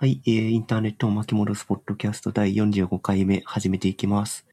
[0.00, 4.46] はい、えー、インターネットを巻き戻すポッドキャスト第45回目始めていきます。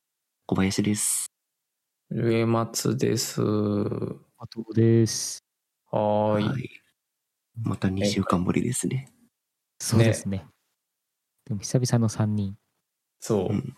[0.48, 1.28] 小林です。
[2.10, 3.44] 上松です。
[3.44, 5.44] はあとです。
[5.94, 6.66] ーい。
[6.66, 6.70] い。
[7.62, 9.08] また2週間ぶりですね。
[9.80, 10.48] そうですね。
[11.46, 12.56] でも久々の3人。
[13.20, 13.54] そう。
[13.54, 13.76] うん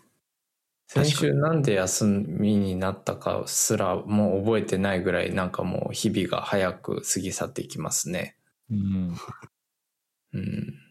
[0.86, 8.38] 先週なんで休みになったかすらもう覚えてないぐらいなんかもう日々が早く過ぎ去っていきますね。
[8.70, 9.14] うん。
[10.32, 10.87] うん。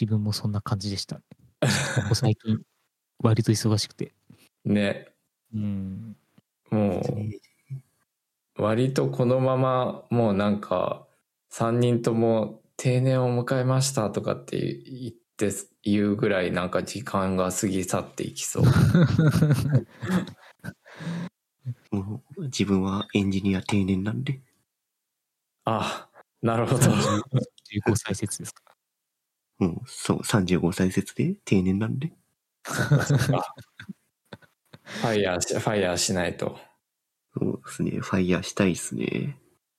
[0.00, 1.16] 自分もそんな感じでした。
[1.16, 1.22] こ
[2.10, 2.60] こ最近、
[3.22, 4.14] 割と忙しくて。
[4.64, 5.08] ね。
[5.54, 6.16] うん。
[6.70, 7.02] も
[8.58, 11.06] う割とこのままもうなんか
[11.50, 15.50] 3人とも定年を迎えましたとかって言って
[15.82, 18.64] 言うぐらいなんか時間が過ぎ去っていきそう。
[21.90, 24.40] もう自分はエンジニア定年なんで、
[25.64, 26.08] あ、
[26.42, 26.82] なるほど。
[26.82, 28.69] 15歳説ですか？
[29.60, 32.12] もうそう、35歳説で定年なんで、
[32.64, 33.54] そっかそっか。
[34.82, 36.58] ファイヤーし、ファイヤーしないと。
[37.38, 39.36] そうですね、ファイヤーしたいですね。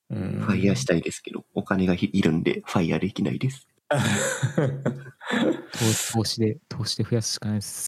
[0.09, 3.68] うん、ファイヤーしたいですけど、お金がいるんで、ファイヤーできないです。
[6.14, 7.88] 投 投資で、投資で増やすしかないです。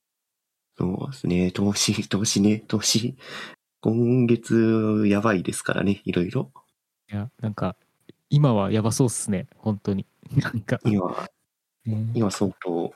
[0.76, 3.16] そうですね、投資、投資ね、投資。
[3.82, 6.52] 今月、やばいですからね、いろいろ。
[7.12, 7.76] いや、なんか、
[8.30, 9.48] 今はやばそうっすね。
[9.58, 10.08] 本当に。
[10.36, 11.16] なんか、今、ね、
[11.86, 12.94] 今相当、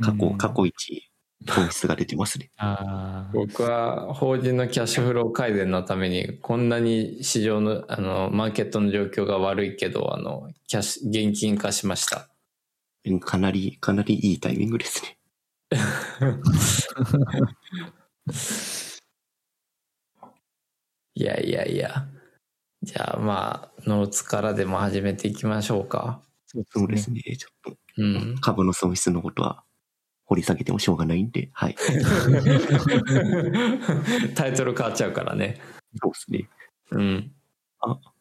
[0.00, 1.10] 過去、うん過去一、
[1.46, 2.50] 損失が出てますね。
[2.56, 12.28] ああ、僕は法人のキャッシュフロー改善のためにこんなに市場のあのマーケットの状況が悪いけどあのキャッシュ現金化しました。
[13.04, 15.16] うんかなり、かなりいいタイミングですね。
[21.14, 22.08] いやいやいや。
[22.82, 26.20] じゃあまあノーツからでも始めていきましょうか。
[26.46, 27.20] そうですね。
[27.20, 28.36] ちょっと、うん。
[28.40, 29.62] 株の損失のことは
[30.26, 31.76] 掘り下げてもしょうがないんで、はい。
[34.34, 35.60] タイトル変わっちゃうからね。
[36.02, 36.48] そうですね。
[36.90, 37.32] うん。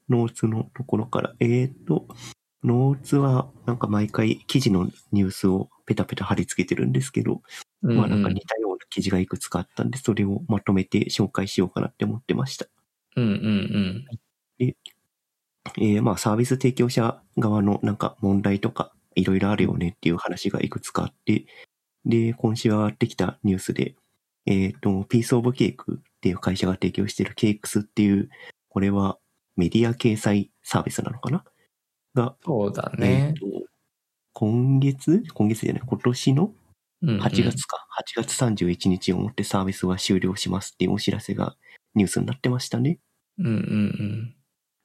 [0.10, 2.08] ノーツのところから、えーと、
[2.64, 7.42] ノーツはなんか毎回記事のニュースをペタペタ貼り付けてるんですけど、
[7.82, 12.68] うんまあなんか似たような記事がいくつかあったんで、それをまとめて紹介しようかなって思ってました。
[13.16, 14.06] うんうん
[14.60, 21.46] えーまあサービス提供者側のなんか問題とかいろいろあるよねっていう話がいくつかあって、
[22.06, 23.96] で、今週上がってきたニュースで、
[24.46, 28.30] えっ、と、ピースオブケークっていう会社が提供しているケークスっていう、
[28.70, 29.18] これは
[29.56, 31.44] メディア掲載サービスなのかな？
[32.14, 33.40] が、そうだえねー。
[33.40, 33.66] と、
[34.34, 35.24] 今月？
[35.34, 36.54] 今月じゃない、今年の？
[37.02, 37.22] うんうん。
[37.22, 37.88] 8月か、
[38.18, 41.56] 8月31日をもってサービスは終了しますっていうお知らせが
[41.96, 43.00] ニュースになってましたね。
[43.40, 44.36] うんうん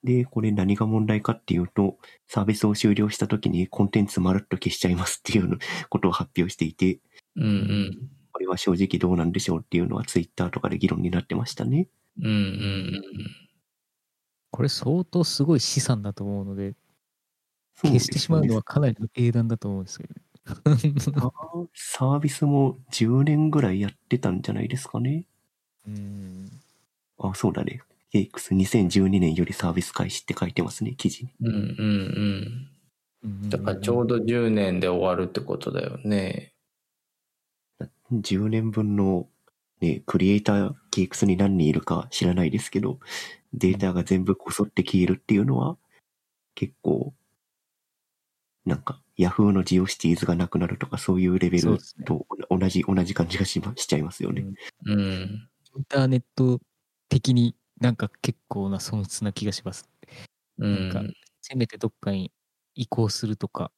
[0.02, 5.58] で、これ何が問題かっていうと、サービスを終了した時にコンテンツまるっと消しちゃいますっていうの
[5.90, 7.00] ことを発表していて、
[7.36, 7.42] うん。
[7.42, 7.52] うんう
[7.90, 8.10] ん。
[8.32, 11.88] これは正直どうなんでしょうっていうのはツイッターとかで議論になってましたね。
[12.18, 13.02] うんうんうん。
[14.50, 16.74] これ相当すごい資産だと思うので、
[17.76, 20.22] 消してしまうのはかなりの英断だと思うんですけどね。
[21.74, 25.26] サービスも10年ぐらいやってたんじゃないですかね。
[25.86, 26.50] うん。
[27.18, 27.82] あ、そうだね。
[28.14, 31.30] KX2012 年よりサービス開始って書いてますね、記事に。
[31.40, 32.70] うんうん
[33.22, 33.48] うん。
[33.48, 36.54] だからちょうど10年で終わるってことだよね。
[38.12, 39.28] 10年分の、
[39.80, 42.98] ね、クリエイター KX に何人いるか知らないですけど、
[43.52, 45.76] データが全部こそって消えるっていうのは、
[46.54, 47.14] 結構、
[48.64, 54.44] なんか、Yahoo のジオシティーズがなくなるとかそういうレベルと同じ、同じ感じがしましちゃいますよね。
[54.86, 55.48] うん。
[55.76, 56.60] インターネット
[57.08, 59.88] 的になんか結構な損失な気がします。
[60.58, 60.90] うん。
[60.90, 62.32] なんかせめてどっかに
[62.74, 63.72] 移行するとか、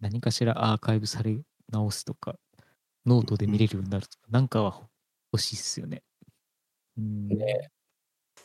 [0.00, 1.38] 何かしらアーカイブされ
[1.70, 2.36] 直すとか、
[3.06, 4.82] ノートで見れるようになるとか、なんかは
[5.32, 6.02] 欲しいっすよね。
[6.98, 7.28] うん。
[7.28, 7.70] ね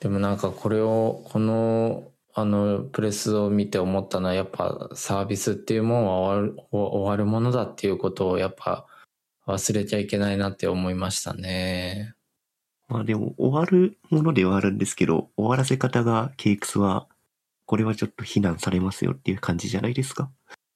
[0.02, 8.88] でもなんかこれを、この、あの、プレスを見て思ったのは、やっぱサービスっていうもんは終わる、終わるものだっていうことをやっぱ
[9.48, 12.15] 忘れちゃいけないなって思いましたね。
[12.88, 17.08] まあでも、終わるものではあるんですけど、終わらせ方が cakes は、
[17.66, 20.30] これはちょっと非難されますよっていう感じじゃないですか？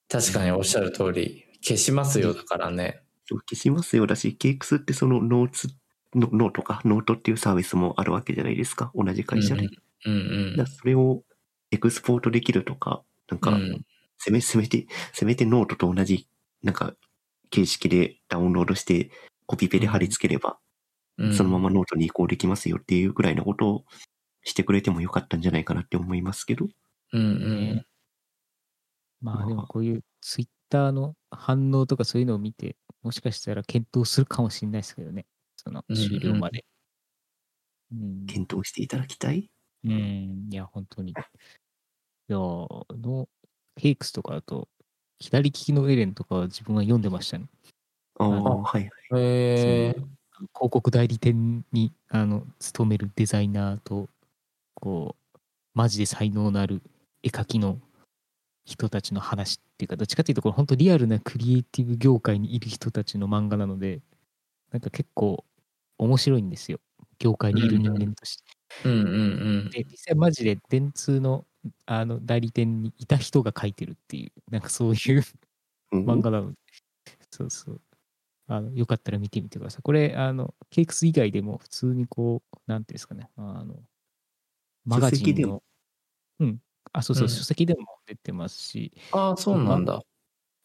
[0.10, 3.02] 確かにおっしゃる通り、消しますよだからね。
[3.28, 5.68] 消しますよだし、 cakes ってそのノーツ
[6.16, 8.92] の、ノートか、ノートっていうサービスもあるわけじゃないですか？
[8.96, 9.68] 同じ会社で。
[10.06, 10.16] うんう
[10.54, 11.24] んだそれを
[11.72, 13.86] エクスポートできるとか、なんか、うん
[14.22, 16.28] せめ、せめて、せめてノートと同じ、
[16.62, 16.94] なんか、
[17.52, 19.12] 形式でダウンロードして、
[19.46, 20.58] コピペで貼り付ければ、うん。
[21.36, 23.86] そのままノートに移行できますよっていうぐらいのことを
[24.44, 26.68] してくれてもよかったんじゃないかなって思いますけど。
[27.14, 27.86] うんうんね
[29.22, 35.26] まあでもこういうツイッターの反応とかそういうのを見て、もしかしたら検討するかもしれないですけどね。
[35.58, 36.64] その終了まで。
[37.92, 38.26] うん。
[38.28, 39.50] 検討していただきたい？
[39.84, 41.12] うん、いや、本当に。
[41.12, 41.16] い
[42.30, 43.28] や、の、
[43.76, 44.70] ケイクスとかだと、
[45.20, 47.50] 左利きのエレンとかは自分は読んでましたね。
[48.20, 49.22] ああ、はいはい。
[49.22, 49.96] へえ
[50.54, 54.08] 広告代理店にあの勤めるデザイナーと
[54.76, 55.38] こう
[55.74, 56.82] マジで才能のある
[57.24, 57.80] 絵描きの
[58.66, 64.02] 人たちの話っていうかどっちかっていうとこれ本当リアルなクリエイティブ業界にいる人たちの漫画なので
[64.72, 65.44] なんか結構
[65.98, 66.80] 面白いんですよ
[67.20, 68.44] 業界にいる人間として。
[68.86, 69.08] うんうんう
[69.66, 69.70] ん。
[69.72, 71.46] で実際マジで電通の
[71.86, 75.24] あの代理店にいた人が描いてるっていうなんかそういう
[75.92, 76.58] うん漫画なので、
[77.32, 77.82] そうそう。
[78.52, 79.82] あのよかったら見てみてください。
[79.84, 83.76] これ、あの、ケイクス以外でも普通にこう、なんていうんですかね、あの、
[84.86, 85.62] マガジンの、
[86.40, 86.60] うん、
[86.92, 87.30] あ、そうそう、うん。
[87.30, 90.02] 書籍でも出てますし、ああ、そうなんだ。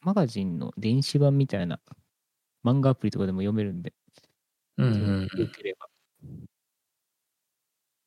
[0.00, 1.78] マガジンの電子版みたいな
[2.64, 3.92] 漫画アプリとかでも読めるんで、
[4.78, 4.90] うんう
[5.20, 5.86] んよければ。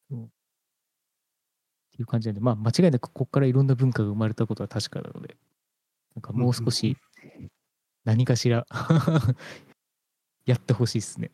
[0.10, 0.24] そう。
[0.24, 0.28] っ
[1.92, 5.38] ていう感じなんで、まあ、間違いなくここからいろんな文化が生まれたことは確かなので、
[6.16, 6.98] なんかもう少し
[8.06, 8.66] 何かしら
[10.48, 11.32] やってほしいですね。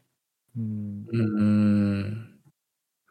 [0.58, 1.06] うん。
[1.12, 1.40] うん。
[1.40, 2.40] うん。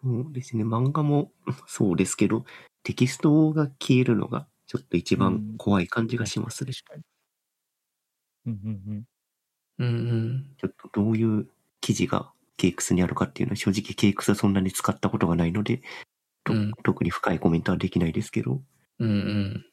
[0.03, 0.65] そうですね。
[0.65, 1.33] 漫画も
[1.69, 2.45] そうですけど、
[2.85, 6.73] テキストが消えるのがちょっと一番怖い感じがしますね。
[6.73, 7.03] 確かに。
[8.47, 9.07] うんうん
[9.79, 9.91] うんう
[10.35, 10.57] ん。
[10.59, 11.49] ちょっとどういう
[11.81, 15.83] 記事がケイクスにあるかっていうのは正直ケイクスはそんなに使ったことがないので、
[16.45, 18.63] とうん特に深いコメントはできないですけど、
[19.01, 19.67] うんうん。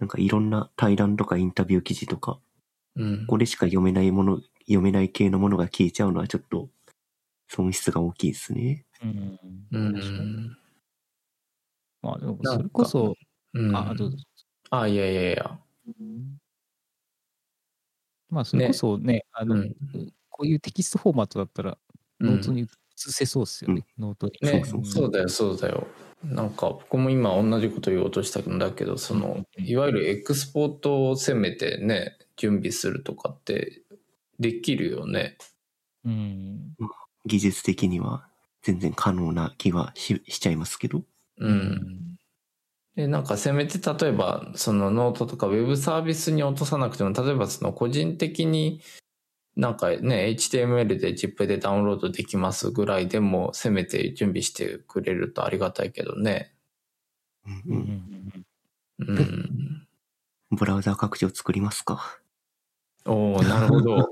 [0.00, 2.40] なんかいろんな対談とかインタビュー記事とか、
[2.96, 3.26] うん。
[3.28, 6.68] これしか読めないもの、読めない系のものが消えちゃうのはちょっと
[7.48, 8.84] 損失が大きいですね。
[9.02, 9.06] う
[9.78, 10.56] ん。
[12.02, 13.14] まあでも、それこそ、
[13.54, 13.76] うん。
[13.76, 14.16] あ、どうぞ。
[14.70, 15.58] あ、いやいやいや。
[18.30, 19.76] まあ、それこそね、あの、うん
[20.34, 21.78] こういうテキストフォーマットだったら、
[22.18, 24.32] ノートに移せそうですよね、ノートに。
[24.40, 25.86] ね、そうそうだよ、そうだよ。
[26.24, 33.82] なんか僕も今同じこと言おうとしたんだけど、その、いわゆるエクスポートをせめてね、準備するとかって
[34.42, 35.38] できるよね。
[36.04, 36.74] うん。
[37.24, 38.28] 技術的には
[38.62, 41.02] 全然可能な気はししちゃいますけど。
[41.38, 42.18] うん。
[42.94, 48.82] で、なんかせめて例えば、そのノートとかウェブサービスに落とさなくても、例えばその個人的に
[49.56, 56.54] なんかね、HTML で ZIP でダウンロードできますぐらいでも、せめて準備してくれるとありがたいけどね。
[57.46, 58.44] うん
[58.98, 59.88] うん。
[60.50, 62.21] ブラウザー拡張作りますか？
[63.06, 64.08] おおなるほど。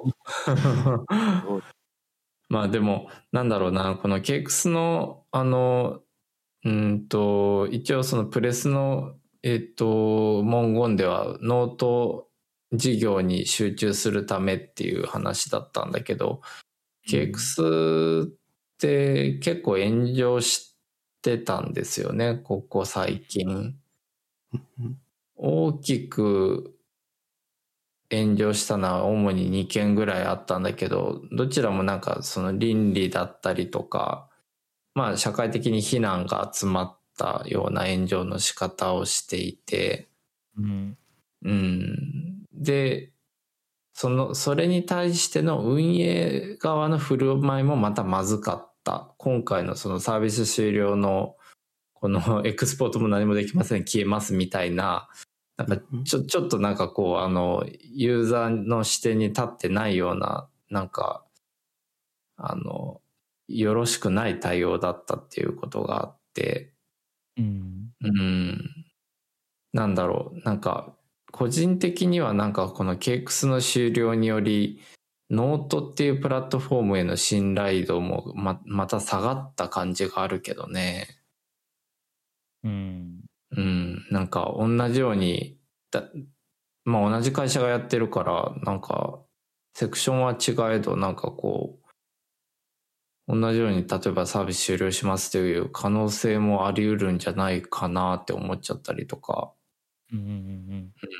[2.48, 6.02] まあでも、なんだろうな、このケイクスの、あの、
[6.64, 12.28] うんと、一応そのプレスの、えっ、と、文言では、ノート
[12.72, 16.42] 事業に集中するためっていう話だったんだけど、
[17.08, 17.62] ケイクス
[18.26, 18.32] っ
[18.78, 20.76] て結構炎上し
[21.22, 23.48] てたんですよね、ここ最近。
[23.48, 25.00] うん
[25.42, 26.74] 大きく
[28.10, 34.28] 炎上したのは主に2件ぐらいあったんだけど、どちらもなんかその倫理だったりとか、
[34.94, 40.08] まあ社会的に非難が集まったような炎上の仕方をしていて、
[40.58, 40.96] うん。
[41.42, 42.44] うん。
[42.52, 43.12] で、
[43.94, 49.14] その、それに対しての運営側の振る舞いもまたまずかった。
[49.18, 51.36] 今回のそのサービス終了の、
[51.94, 55.08] この エクスポートも何もできません、消えますみたいな、
[55.60, 61.24] なんかちょ、ちょっとなんかこう、あの、ユーザーの視点に立ってないような、なんか、
[62.36, 63.00] あの、
[63.48, 66.72] よろしくない対応だったっていうことがあって、
[67.38, 67.90] うん。
[68.02, 68.86] うん。
[69.72, 70.40] なんだろう。
[70.44, 70.96] なんか、
[71.32, 74.80] 個人的にはなんかこのケイクスの終了により、
[75.30, 81.20] ノートっていうプラットフォームへの信頼度もま、また下がった感じがあるけどね。
[82.62, 83.29] うん。
[83.56, 84.06] うん。
[84.10, 85.58] なんか同じように、
[85.90, 86.04] だ
[86.84, 89.20] まあ同じ会社がやってるから、なんか、
[89.74, 91.90] セクションは違えど、なんかこう、
[93.28, 99.52] 同じように例えばサービス終了しますという可能性もあり得るんじゃないかなって思っちゃったりとか。
[100.12, 100.26] うんうん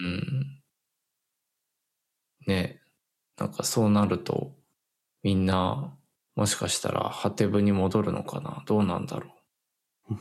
[0.05, 0.63] うん。
[2.47, 2.81] ね
[3.39, 4.55] なんかそうなると、
[5.23, 5.97] みんな、
[6.37, 9.35] もしかしたら、ハテブに戻るのかなどうなんだろ
[10.11, 10.17] う ん。
[10.19, 10.21] う。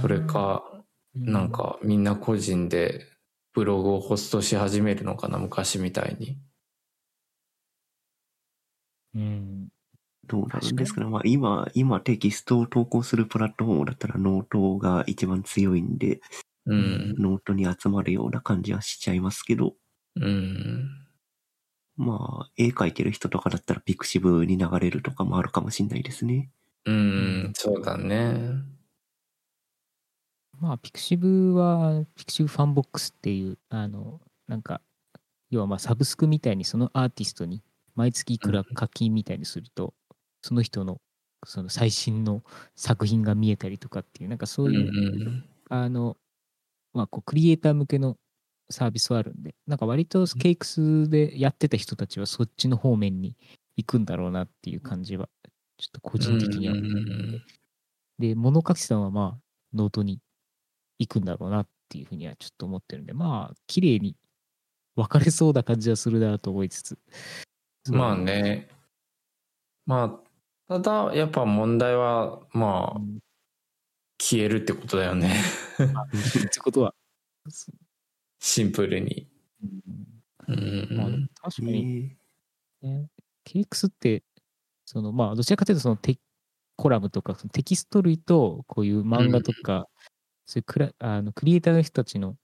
[0.00, 0.84] それか、
[1.14, 3.06] なんかみんな個人で
[3.52, 6.38] ブログをホストし始めるのかな昔みたいに。
[9.14, 9.68] うん。
[10.26, 11.08] どうなるんですかね。
[11.08, 16.20] まあ今、今テキストを投稿するプラットフォームだったらノートが一番強いんで、
[16.66, 17.14] うん。
[17.18, 19.74] ノートに集まるような感じはしちゃいますけど、
[20.16, 20.88] うん。
[21.96, 26.50] まあ、絵描いてる人とかだったらピクシブに流れるとかもあるかもしれないですね。
[26.84, 27.52] うん。
[27.54, 28.36] そうだね。
[30.60, 34.80] まあ、ピクシブは、ピクシブファンボックスっていう、あの、なんか、
[35.50, 37.62] 要はまあサブスクみたいにそのアーティストに
[37.94, 39.92] 毎月いくら課金みたいにすると、
[40.40, 41.00] その人の
[41.44, 42.42] その最新の
[42.76, 45.44] 作品が見えたりとかっていう、なんかそううんいう、うん。
[45.68, 46.16] あの、
[46.92, 48.16] まあ、こう、クリエイター向けの
[48.70, 53.36] サービスはあるんで、なんか割とケイクスでやってた人たちはそっちの方面に
[53.76, 55.28] 行くんだろうなっていう感じは、
[55.78, 56.74] ちょっと個人的には
[58.18, 59.40] で、物書きさんはまあ、
[59.74, 60.20] ノートに
[61.06, 64.16] 行くんだろうなっていうふうにはちょっと思ってるんで、まあ、綺麗に
[64.96, 66.98] 分かれそうな感じはするなと思いつつ。
[67.90, 68.68] まあね。
[69.86, 70.20] ま
[70.68, 73.18] あ、ただ、やっぱ問題は、まあ、うん。
[74.20, 75.34] 消えるってことだよね。
[75.92, 76.08] まあっ
[76.48, 76.94] てことは、
[78.38, 79.28] シンプルに。
[80.46, 80.96] うんうん。
[80.96, 82.16] まあ、確かに、
[82.82, 83.10] えね、
[83.44, 84.22] KX って、
[84.84, 86.18] そのまあ、どちらかというとそのテ
[86.76, 89.88] コラムとかそのテキスト類とこういう漫画とか、
[90.46, 92.36] そういうクラあのクリエイターの人たちの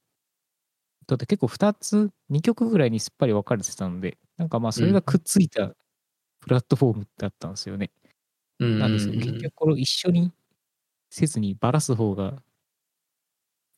[1.08, 5.74] とって結構2つ、2極ぐらいにすっぱり分かれてたので、なんかまあそれがくっついた
[6.40, 7.92] プラットフォームだったんですよね。
[8.60, 10.32] うんなんですけど、結局これを一緒に
[11.10, 12.42] せずにばらす方が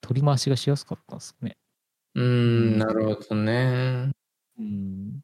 [0.02, 1.56] 取り回しがしやすかったんですね。
[2.14, 4.10] うん、なるほどね。
[4.58, 5.22] うん。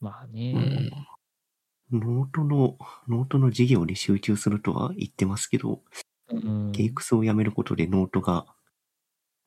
[0.00, 0.60] まあうね。
[0.60, 0.90] ん。
[1.92, 6.11] ノートの、ノートの事業に集中するとは言ってますけど、うん。
[6.72, 8.46] ケイクスをやめることでノートが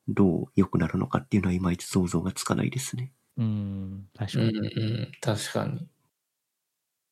[0.08, 3.12] どう良くなるのかっていうのはいまいち想像がつかないですね。
[3.36, 4.08] うん。
[4.16, 4.68] 確うん、かに。
[4.68, 5.86] うん、確かに。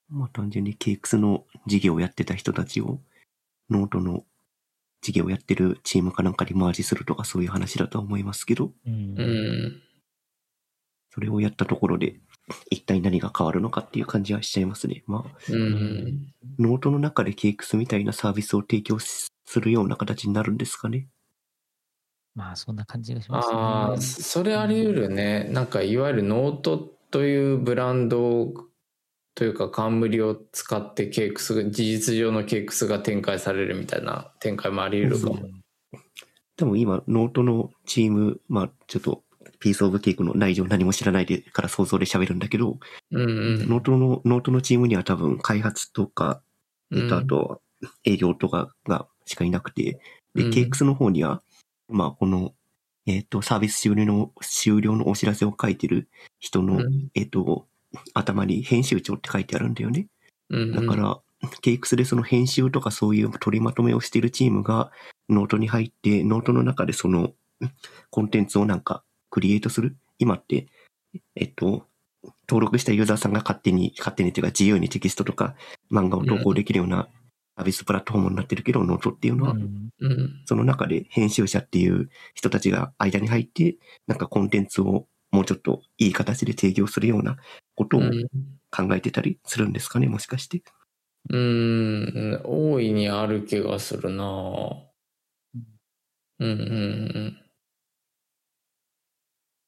[0.08, 3.00] まあ単純にケイクスの事業をやってた人たちを
[3.70, 4.24] ノートの
[5.00, 9.82] 事業をやってるチームかなんかにマージするとかそういう話だとは思いますけど、うんうん。
[11.10, 12.16] それをやったところで
[12.70, 15.04] 一体何が変わるのかっていう感じはしちゃいますね。
[15.06, 16.32] まあ、うん。
[16.58, 18.98] ノートの中でケイクスみたいなサービスを提供
[19.44, 21.08] するような形になるんですかね。
[22.34, 23.54] まあそんな感じがしますね。
[23.56, 25.48] ああ、それあり得るね。
[25.50, 26.78] なんかいわゆるノート
[27.10, 28.52] というブランド
[29.34, 35.48] というか冠を使ってケークスが、事実上のケークスが展開されるみたいな展開もあり得るかも。
[36.56, 39.24] でも今、ノートのチーム、まあちょっと
[39.60, 42.78] ピースオブケイクの内情何も知らないでから想像で喋るんだけど、
[43.10, 43.68] うんうん。
[43.68, 46.42] ノートの、ノートのチームには多分開発とか、
[46.92, 47.60] えっと、あと、
[48.04, 50.00] 営業とかがしかいなくて、
[50.34, 51.42] で、うんケイクスの方には、
[51.88, 52.54] まあ、この、
[53.06, 56.08] えっと、サービス終了の、終了のお知らせを書いてる
[56.40, 57.66] 人の、うんえっと、
[58.14, 60.06] 頭に編集長って書いてあるんだよね。
[60.50, 61.20] うんだから、
[61.60, 64.90] ケイクスでその編集とかそういう取りまとめをしているチームが
[65.28, 67.32] ノートに入って、ノートの中でその
[68.10, 69.96] コンテンツをなんかクリエイトする？
[70.18, 70.68] 今って、
[71.36, 71.86] えっと、
[72.48, 75.54] 登録したユーザーさんが勝手に、勝手にっていうか自由にテキストとか
[75.92, 77.08] 漫画を投稿できるような
[77.56, 79.56] サービスプラットフォームになってるけど、ノートっていうのは。
[80.46, 87.36] その中で編集者っていう人たちが間に入って、なんかコンテンツをもうちょっといい形で提供するような
[87.74, 88.28] ことをうん
[88.70, 90.62] 考えてたりするんですかね、もしかして。
[91.30, 95.64] うん、大いにある気がするなうん
[96.40, 97.38] うんうん。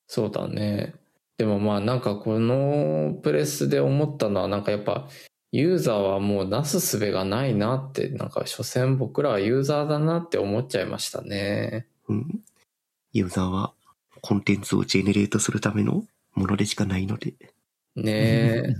[0.09, 0.95] そうだね。
[1.39, 5.09] でもまあなんかこのプレスで思ったのはなんかやっぱ
[5.57, 11.87] ユーザーはもうなすすべがないなってなんか所詮僕らはユーザーだなって思っちゃいましたね。
[12.09, 12.41] うん。
[13.15, 13.73] ユーザーは
[14.21, 17.33] コンテンツをジェネレートするためのものでしかないので。
[17.97, 18.77] ね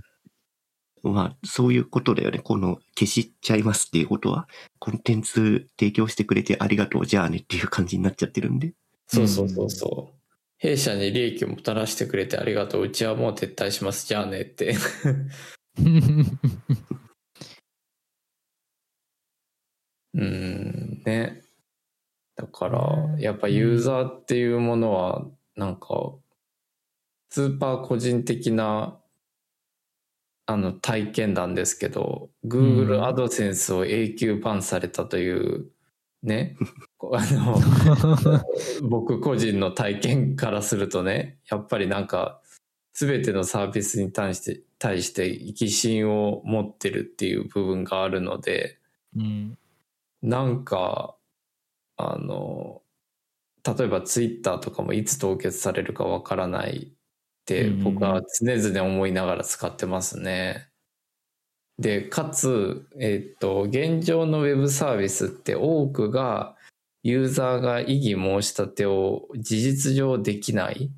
[1.03, 2.41] まあ、そういうことだよね。
[2.41, 4.47] この消しちゃいますっていうことは、
[4.79, 8.75] コンテンツ提供してくれてありがとう、じゃあねっていう感じになっちゃってるんで。
[9.07, 10.17] そうそうそうそう。
[10.59, 12.83] 弊社に利益をもたらしてくれてありがとう。
[12.83, 14.07] うちはもう撤退します。
[14.09, 14.75] じゃあねって。
[20.15, 21.43] うんね。
[22.37, 26.15] だから、やっぱユーザーっていうものは、なんか、
[27.31, 28.99] スーパー個人的な、
[30.47, 33.05] あの、体験談ですけど、Google うん。
[33.05, 35.71] AdSense を永久バンされたという、
[36.23, 36.57] ね、
[37.13, 37.59] あの、
[38.89, 42.43] 僕個人の体験からするとね、やっぱりなんか、
[42.93, 48.79] すべてのサービスに対して、対して疑心を持ってるっていう部分があるので、
[49.17, 49.59] うん
[50.23, 51.15] なんか、
[51.97, 52.83] あの、
[53.65, 60.69] 例えばツイッターとかもいつ凍結されるかわからないってうん僕は常々思いながら使ってますね。
[61.79, 66.57] で、かつ、えっと、現状のウェブサービスって多くが
[67.03, 70.91] ユーザーが異議申し立てを事実上できない。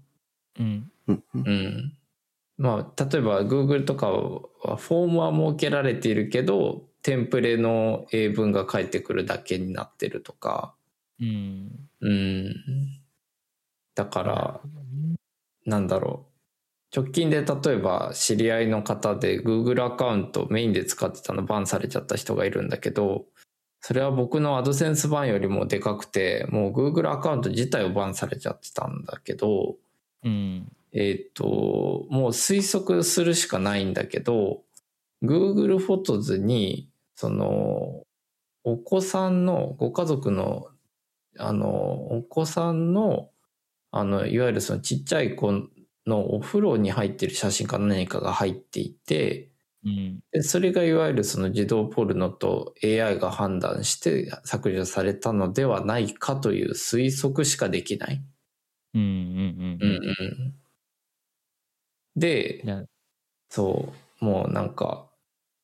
[0.59, 0.91] うん。
[1.09, 1.98] うんうんうん。
[2.59, 10.75] まあ、例えば Google とかはフォームは設けられているけど、テンプレの英文が返ってくるだけになってるとか。
[11.21, 11.89] うん。
[12.01, 12.55] うん。
[13.95, 14.61] だから、
[15.67, 17.01] なんだろう。
[17.01, 23.27] 直近で例えば知り合いの方で Google アカウントメインで使ってたのバンされちゃった人がいるんだけど、
[23.81, 29.77] それは僕の AdSense バンよりもでかくて、もう Google アカウント自体をバンされちゃってたんだけど、
[30.25, 30.73] うん。
[30.93, 34.63] えっ、と、もう推測するしかないんだけど、
[35.23, 38.05] Google フォトズに、その、
[38.65, 40.69] お子さんの、ご家族の、
[41.39, 41.69] あの、
[42.19, 43.31] お子さんの、
[43.93, 45.53] あの、いわゆるそのちっちゃい子
[46.07, 49.51] のお風呂に入ってる写真か何かが入っていて、
[49.85, 50.21] うん。
[50.33, 58.23] でそれがいわゆるその児童ポルノと AI が判断して削除されたのではないかという推測しかできない。
[59.81, 59.89] うん。
[59.89, 59.89] うん。
[59.91, 60.07] うんうん。
[60.43, 60.55] うん。
[62.19, 62.85] で、な
[63.51, 65.11] そう、もうなんか、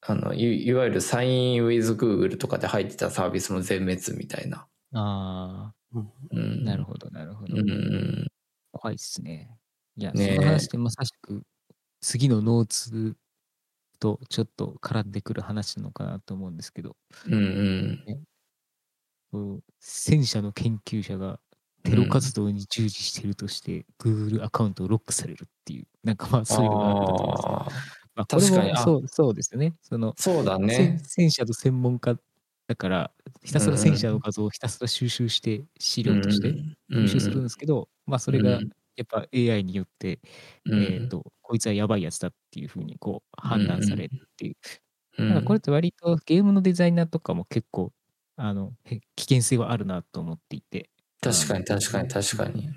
[0.02, 4.68] あの、いいわゆるサイン with Google とかで入ってたサービスも全滅みたいな。
[4.92, 6.00] あう
[6.40, 7.60] ん、あ、なるほど、なるほどう。
[7.60, 8.26] ん。
[8.72, 9.58] 怖いっすね。
[9.96, 11.42] いや、ねえその話でまさしく、
[12.00, 13.16] 次のノーツ
[14.00, 16.96] とちょっと絡んでくる話なのかなと思うんですけど、
[17.26, 17.38] うんう
[18.12, 18.26] ん。
[19.32, 21.40] こう戦車の研究者が
[21.84, 27.94] テロ活動に従事しているとして、Google アカウントをロックされるっていう、なんかまあそういうのがあったと思うんですね。
[28.16, 29.74] まあ、これもそうそうですね。
[29.82, 31.00] その、そうだ戦ね。
[31.04, 32.16] 戦車と専門家
[32.66, 33.10] だから、
[33.42, 36.54] ひたすら戦車の画像をひたすら収集して、資料として
[36.90, 40.20] 収集するんですけど、まあそれがうんやっぱ AI によって、
[40.66, 44.54] うんえっ、と、こいつはやばいやつだっていうふうにこう判断されるっていう。
[45.18, 47.92] うんだからこれって割とゲームのデザイナーとかも結構、
[48.36, 50.90] あの、へ危険性はあるなと思っていて。
[51.32, 52.70] 確かに確かに確かに。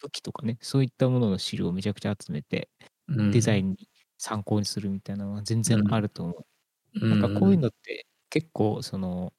[0.00, 2.70] 武器とかね、そういったものの資料をめちゃくちゃ集めて、
[3.08, 6.46] デザインに参考にするみたいなのは全然あると思
[6.94, 7.06] う。
[7.06, 9.32] ンなんかこういうのって結構その、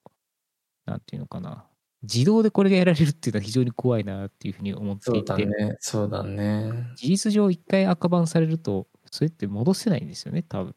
[0.86, 1.68] なんていうのかな、
[2.04, 5.76] 自動でこれがやられるっていうのは非常に怖いなっていうふうに思ってそういて、だね。
[5.80, 6.72] そうだね。
[6.96, 10.76] 事実上一回赤バンされると、それって戻せないんですよね、多分。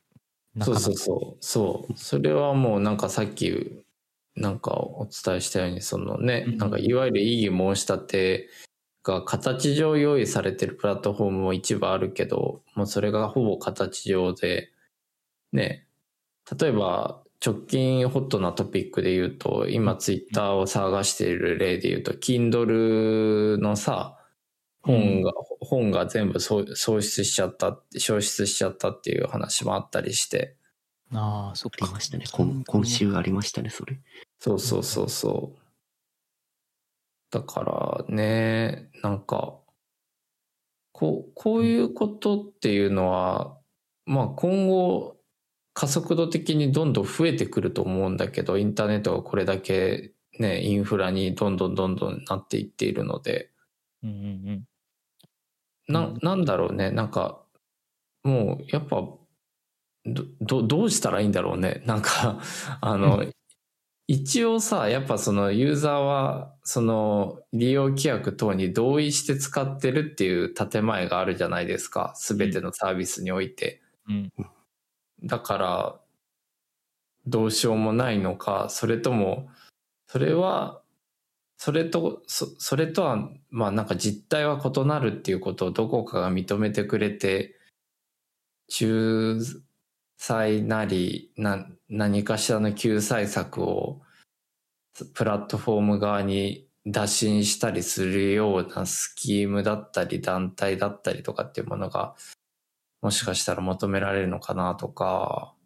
[0.60, 1.44] そうそうそう。
[1.44, 1.92] そう。
[1.96, 3.84] それはもうなんかさっき、
[4.36, 6.56] なんかお伝えしたように、そのね、うん。
[6.58, 8.48] なんかいわゆる異議申し立て
[9.02, 14.70] が形上用意されてるプラットフォームも一部あるけど、もうそれがほぼ形上で、
[15.52, 15.86] ね、
[16.58, 24.16] 例えば直近ホットなトピックで言うと、今ツイッターを探している例で言うと、Kindle のさ、
[24.82, 30.56] 本が、本が全部そう喪失しちゃった消失しちゃったっていう話もあったりして、
[31.14, 31.84] ああ、そっか。
[31.84, 32.24] ありましたね。
[32.32, 34.00] 今今週ありましたね、それ。
[34.38, 35.62] そうそうそうそう。
[37.30, 39.58] だからね、なんか、
[40.92, 43.58] こう、こういうことっていうのは、
[44.06, 45.16] まあ今後、
[45.74, 53.50] 加速度的にどんどん増えてくると思うんだけど、インターネットがこれだけね、インフラにどんどんどんどんなっていっているので、
[54.02, 54.16] うんうん
[54.48, 54.64] うん。
[55.88, 57.42] なうん、なんだろうね、なんか、
[58.24, 59.02] もう、やっぱ、
[60.06, 61.82] ど、どどうしたらいいんだろうね。
[61.86, 62.40] なんか、
[62.80, 63.24] あの、
[64.08, 72.12] 一応さ、やっぱそのユーザーは、その利用規約等に同意して使ってるっていう建前があるじゃないですか。
[72.16, 73.82] すべてのサービスにおいて。
[74.08, 74.32] うん
[75.24, 76.00] だから、
[77.26, 79.48] どうしようもないのか、それとも、
[80.08, 80.82] それは、
[81.58, 87.56] それと、そそれとは、まあなんか実態は異なるっていうことをどこかが認めてくれて、
[88.68, 89.62] 仲
[90.24, 94.02] 裁なり、な、何かしらの救済策を、
[95.14, 102.14] プラットフォーム側に打診したりするようなスキームだったり団体だったりとかっていうものが、
[103.00, 105.56] もしかしたら求められるのかなとか、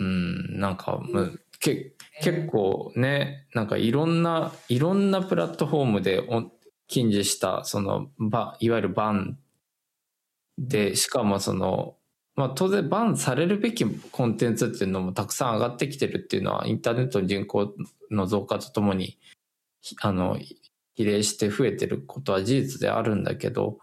[0.00, 6.50] うん、なんかむ、け、結構ね、なんかいろんな、いろんなプラットフォームでお
[6.88, 9.38] 禁じした、その、ば、いわゆるバン。
[10.58, 11.98] で、しかもその、
[12.36, 17.74] まあ当然バンされるべきコンテンツっていうのもたくさん上がってきてるっていうのは、インターネットの人口
[18.10, 19.18] の増加とともに、
[20.00, 20.38] あの、
[20.94, 23.78] 比例して増えてることは事実であるんだけど、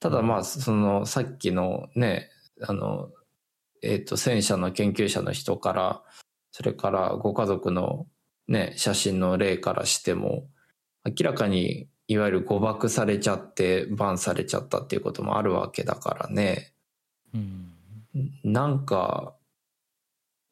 [0.00, 2.30] ただまあ、その、さっきのね、
[2.62, 3.10] あの、
[3.82, 6.02] えっ、と、戦車の研究者の人から、
[6.52, 8.06] それからご家族の
[8.48, 10.48] ね、写真の例からしても、
[11.04, 16.72] 明らかにいわゆる誤爆されちゃって、バンされちゃったっていうこともあるわけだからね、
[17.34, 17.75] うん。
[18.44, 19.36] なんか、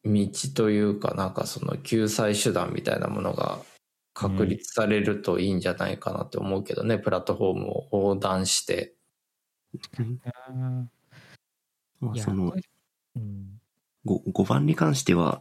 [0.04, 3.58] 道というか、なんかその救済手段みたいなものが
[4.12, 8.94] 確立されるといいんじゃないかなって思うけどね、プラットフォームを横断して。
[9.98, 10.88] うんあ
[12.00, 12.54] まあ、ーいやその
[13.16, 13.60] うん。
[14.06, 15.40] 5, 5番に関しては、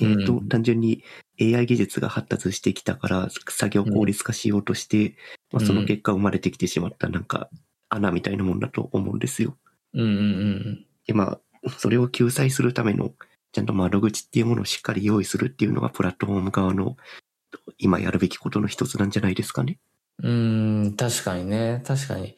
[0.00, 1.04] えっ、と、うん単純に
[1.40, 5.16] AI 技術が発達してきたから、作業効率化しようとして、
[5.52, 7.48] まあ、その結果生まれてきてしまった、なんか、
[7.88, 9.56] 穴みたいなもんだと思うんですよ。
[9.94, 11.40] うんうんで、まあ、
[11.78, 13.12] それを救済するための、
[13.52, 16.96] ちゃんと窓口っていうものをしっかり用意するっていうのが、プラットフォーム側の、
[17.78, 19.78] 今やるべきことの一つなんじゃないですかね。
[20.22, 20.94] うん。
[20.96, 21.82] 確かにね。
[21.86, 22.36] 確かに。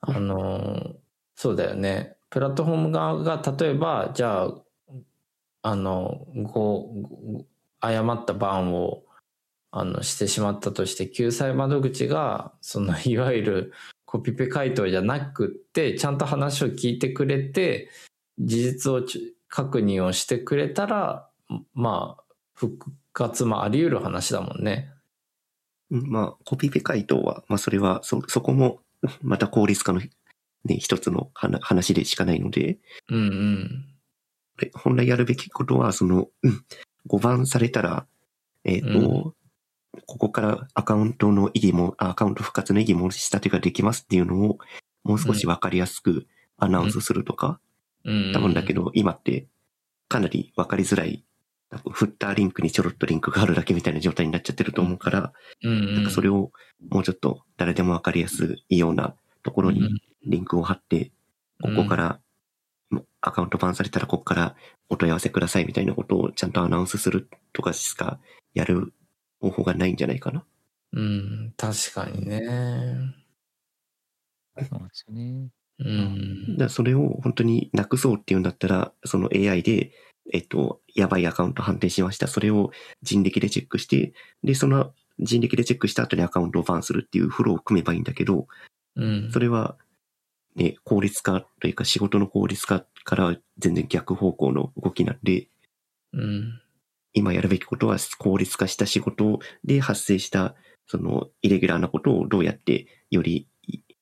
[0.00, 0.96] あの、
[1.34, 2.16] そうだよね。
[2.30, 4.54] プラットフォーム側が、例えば、じゃあ、
[5.62, 6.92] あの、ご、
[7.80, 9.04] 誤った番を、
[9.70, 13.72] あの、してしまったとして、救済窓口が、その、いわゆる
[14.04, 17.90] コピペ回答じゃなくって、ちゃんと話を聞いてくれて、
[18.38, 21.28] 事実をち確認をしてくれたら、
[21.74, 22.22] まあ、
[22.54, 22.78] 復
[23.12, 24.92] 活もあり得る話だもんね。
[25.90, 28.80] うんまあ、コピペ回答は、まあ、それは、そ、そこも、
[29.22, 30.00] また効率化の、
[30.64, 33.84] ね、一つの話話でしかないので、うんうん。
[34.58, 36.64] で本来やるべきことは、その、うん
[37.06, 38.06] 5番されたら、
[38.64, 38.92] えっ、と、う
[39.30, 39.34] ん
[40.06, 44.58] ここからアカウントの意義も、あアカウント復活の意義申し立てができますっていうのを、
[45.02, 46.26] もう少しわかりやすく
[46.58, 47.67] アナウンスするとか、うん
[48.04, 49.46] 多分だけど、今って、
[50.08, 51.24] かなりわかりづらい、
[51.70, 55.32] 多分フッターリンクにちょろっとリンクがあるだけみたいな状態になっちゃってると思うから、
[55.62, 56.50] なんかそれを
[56.88, 61.12] もうちょっと誰でもわかりやすいようなところにリンクを貼って、
[61.62, 62.20] ここから、
[63.20, 64.56] アカウントバンされたらここから
[64.88, 68.18] お問い合わせくださいみたいなことをちゃんとアナウンスするとかしか
[68.54, 68.94] やる
[69.40, 70.44] 方法がないんじゃないかな。
[70.92, 72.40] うん、確かにね。
[74.60, 75.50] そうなんですよね。
[75.78, 76.56] うん。
[76.56, 79.92] だそれを本当になくそうっていうんだったら、その AI で、
[80.32, 82.26] えっと、やばいアカウント判定しました。
[82.26, 82.70] それを
[83.02, 84.12] 人力でチェックして、
[84.42, 88.46] で、その人力でチェックした後にアカウントをバンするっていうフローを組めばいいんだけど、
[88.96, 89.30] うん。
[89.32, 89.76] それは、
[90.56, 95.48] ね、効率化というか仕事の効率化から全然逆方向の動きなんで、
[96.12, 96.60] うん。
[97.14, 100.54] 今やるべきことは効率化した仕事で発生した
[100.86, 103.48] そのイレギュラーなことをどうやってより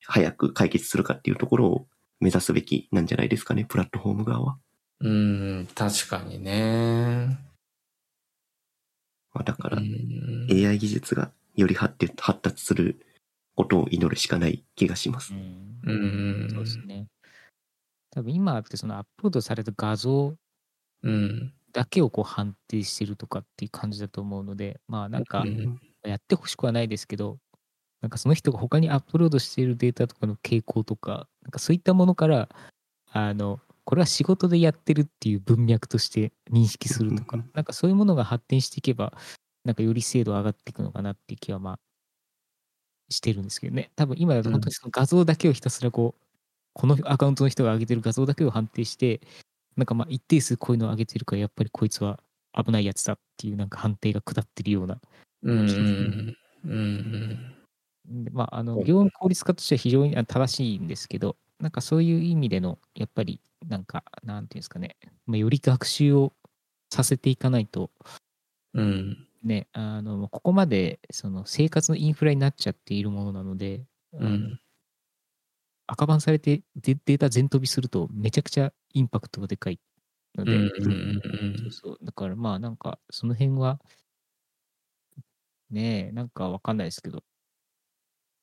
[0.07, 1.87] 早く解決するかっていうところを
[2.21, 4.59] 目指すべきなんじゃないですかね、プラットフォーム側は。
[5.01, 7.38] うん、確かにね。
[9.35, 11.97] まあだからうん AI 技術がより発
[12.40, 13.05] 達する
[13.55, 15.37] ことを祈るしかない気がしますう。
[15.37, 17.07] んうんそうですね。
[18.11, 20.35] 多分今ってそのアップロードされた画像
[21.03, 21.53] うん。
[21.73, 27.38] だけをこう判定してるとかっていう感じだと思うので、まあなんかうんやってほしくはないですけど、
[28.02, 32.48] なんかその人が他にアップロードしているデータとかの傾向とか、なんかそういったものから、
[33.11, 39.12] あの、これは仕事でやってるっていう文脈として認識するとかなんかそういうものが発展していけば、
[39.64, 41.78] なんかより精度上がっていくのかなっていう気はまあ、
[43.09, 43.90] してるんですけどね。
[43.96, 46.22] 多分今だと本当にその画像だけをひたすらこう、
[46.72, 49.20] このアカウントの人が上げてる画像だけを判定して、
[49.76, 52.20] なんかまあ一定数こういうのを上げてるから、やっぱりこいつは
[52.52, 54.98] 危ないやつだっていうなんか判定が下ってるような
[55.42, 57.56] うんうん
[58.33, 66.33] まあ、あの業務効率化としては非常にあ正しいんですけど、なんかそういう意味での、やっぱり、なんか、なんていうんですかね、まあ、より学習を
[66.90, 67.90] させていかないと、
[68.75, 69.27] うん。
[69.42, 74.61] ね、あのここまでその生活のインフラになっちゃっているものなので、うん。
[75.87, 79.79] 赤バンされてデデータ全飛びすると、めちゃくちゃインパクトがでかい
[80.37, 81.59] ので、うんうん。
[81.59, 81.99] そうそう。
[82.03, 83.79] だからまあなんかその辺は、
[85.71, 87.23] ねえ、なんかわかんないですけど、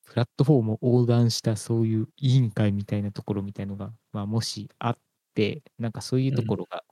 [0.04, 4.98] プラットフォームを横断したそういう委員会みたいなところみたいのが、まあもしあっ
[5.34, 6.84] て、なんかそういうところが、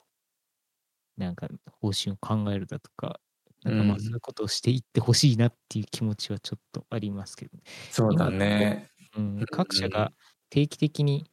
[1.17, 1.49] なんか
[1.81, 3.21] 方針を考えるだとか、
[3.65, 7.63] なんかまあうんそういうことをしていってほしいなっていう気持ちはちょっとありますけどね。
[7.91, 8.89] そうだね。
[9.17, 10.13] うん、各社が
[10.51, 11.31] 定期的に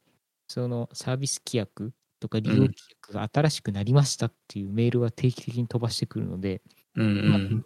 [0.48, 6.62] そのサービス規約とか利用規約が新しくなりましたっていうメールは定期的に飛ばしてくるので、
[6.94, 7.64] うんうまあん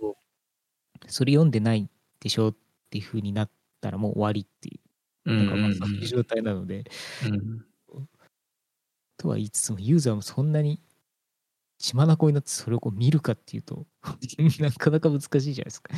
[1.08, 2.56] それ読んでないでしょっ
[2.90, 3.50] ていう風になっ
[3.84, 4.80] たらもう終わりってい
[5.26, 5.32] う。
[5.32, 6.84] う、んなんかまあそういう状態なので、
[7.26, 7.64] うん。
[9.18, 10.80] とは言いつつもユーザーもそんなに
[11.78, 13.86] 血眼になってそれをこう見るかっていうと、
[14.58, 15.94] なかなか難しいじゃないですか。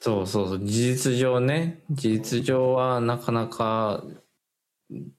[0.00, 1.82] そうそうそう事実上ね。
[1.90, 4.04] 事実上はなかなか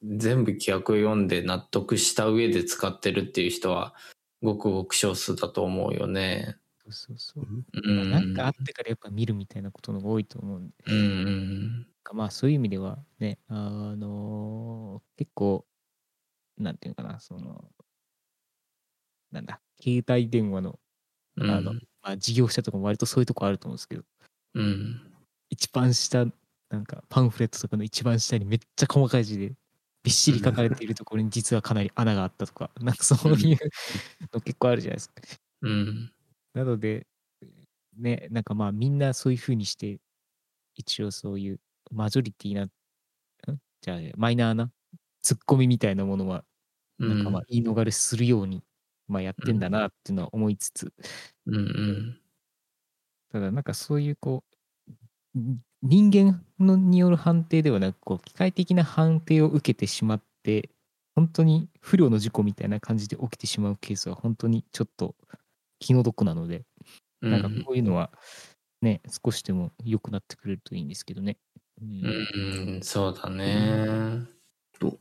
[0.03, 3.95] 全部規約を読んで納得した上で使ってるっていう人は
[4.41, 6.58] ごくごく少数だと思うよね。
[6.89, 7.45] そうそうそう。
[7.73, 8.12] うん。
[8.12, 15.65] なんかあってからやっぱ見るみたいなことの方が多いと思うんで、うんうんまあそういう意味ではね、あの結構、
[16.58, 17.72] なんていうのかな、その、
[19.32, 20.80] なんだ、携帯電話の
[21.38, 24.04] うんあのまあ、事業者とかも割とそういうとこあると思うんですけど、
[24.56, 25.13] うん。
[25.50, 26.26] 一番下、
[26.70, 29.54] なんかパンフレットとかの一番下にめっちゃ細かい字で
[30.04, 33.58] びっしり書かれているところに実はかなり穴があったとか、なんかそういう
[34.34, 35.22] の結構あるじゃないですか。
[35.62, 36.12] うん。
[36.54, 37.06] なので、
[37.98, 40.00] ね、なんかまあみんなそういう風にして、
[40.76, 41.60] 一応そういう
[41.91, 42.69] マジョリティな、ん？
[43.82, 44.71] じゃあマイナーな
[45.21, 46.43] ツッコミみたいなものは、
[47.00, 48.63] なんかまあ言い逃れするように、
[49.08, 50.93] まあやってんだなっていうのは思いつつ、
[51.45, 52.21] うんうん。
[53.32, 54.43] ただなんかそういうこ
[55.36, 60.71] う、ん人間のによる判定ではなく、こう機械的な判定を受けてしまって、
[61.15, 65.15] 本当に不慮の事故みたいな感じで起きてしまうケースは本当にちょっと
[65.80, 66.65] 気の毒なので、
[67.21, 68.12] うんなんかこういうのは
[68.82, 71.38] ね、少しでも良くなってくれるといいんですけどね。
[71.82, 74.26] うんうん、そうだね。
[74.80, 74.98] と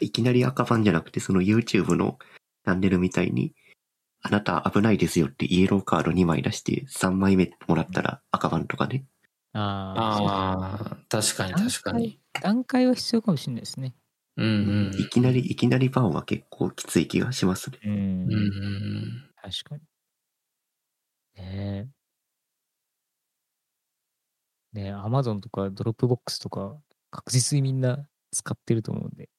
[0.00, 2.18] いきなり赤番じゃなくて、その YouTube の
[2.64, 3.54] チャンネルみたいに、
[4.22, 9.04] あなた危ないですよってイエローカード2枚出して3枚目もらったら赤番とかね。
[9.52, 12.18] ああ、確かに確かに。
[12.42, 13.94] 段階は必要かもしれないですね。
[14.36, 17.78] うんいきなり、いきなりバンは結構きつい気がしますね。
[17.84, 17.98] うんうん。
[17.98, 19.82] うんうん確かに。
[21.36, 21.95] ねえ。
[24.76, 26.76] ねえ、アマゾンとかドロップボックスとか
[27.10, 29.30] 確実にみんな使ってると思うんで、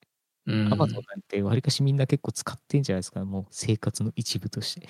[0.47, 0.73] うん。
[0.73, 4.89] アマゾンなんてわりかしみんな結構使ってんじゃないですか、もう生活の一部として。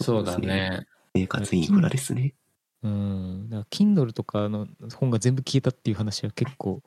[0.00, 0.86] そうだね。
[1.16, 2.34] 生活インフラですね。
[2.82, 3.48] うん。
[3.48, 6.82] だから Kindle とかの本が全部消えたっていう話は結構、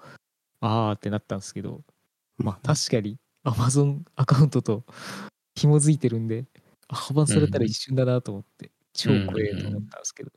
[0.60, 1.82] あーってなったんですけど、
[2.38, 4.86] まあ確かに Amazon アカウントと
[5.56, 6.46] 紐づいてるんで、
[6.88, 10.32] あ破盤されたら一瞬だなと思って、超怖えと思ったんですけど。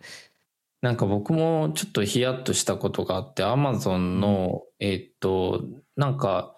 [0.85, 5.65] なんか僕もちょっとヒヤッとしたことがあって、アマゾンの、えーっと、
[5.97, 6.55] なんか、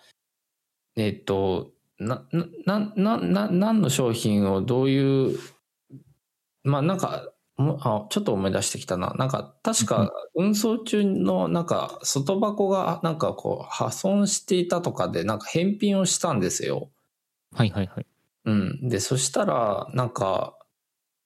[0.96, 2.26] えーっと、な、
[2.66, 5.38] な、な、な、何の商品をどういう、
[6.64, 9.14] まあなんか、もあちょっと思い出してきたな。
[9.16, 16.90] なんか、確か運送中のなんか外箱がなんかこう破損していたとかでなんか返品をしたんですよ。
[17.54, 18.06] はいはいはい。
[18.46, 18.88] うん。
[18.88, 20.55] で、そしたら、なんか、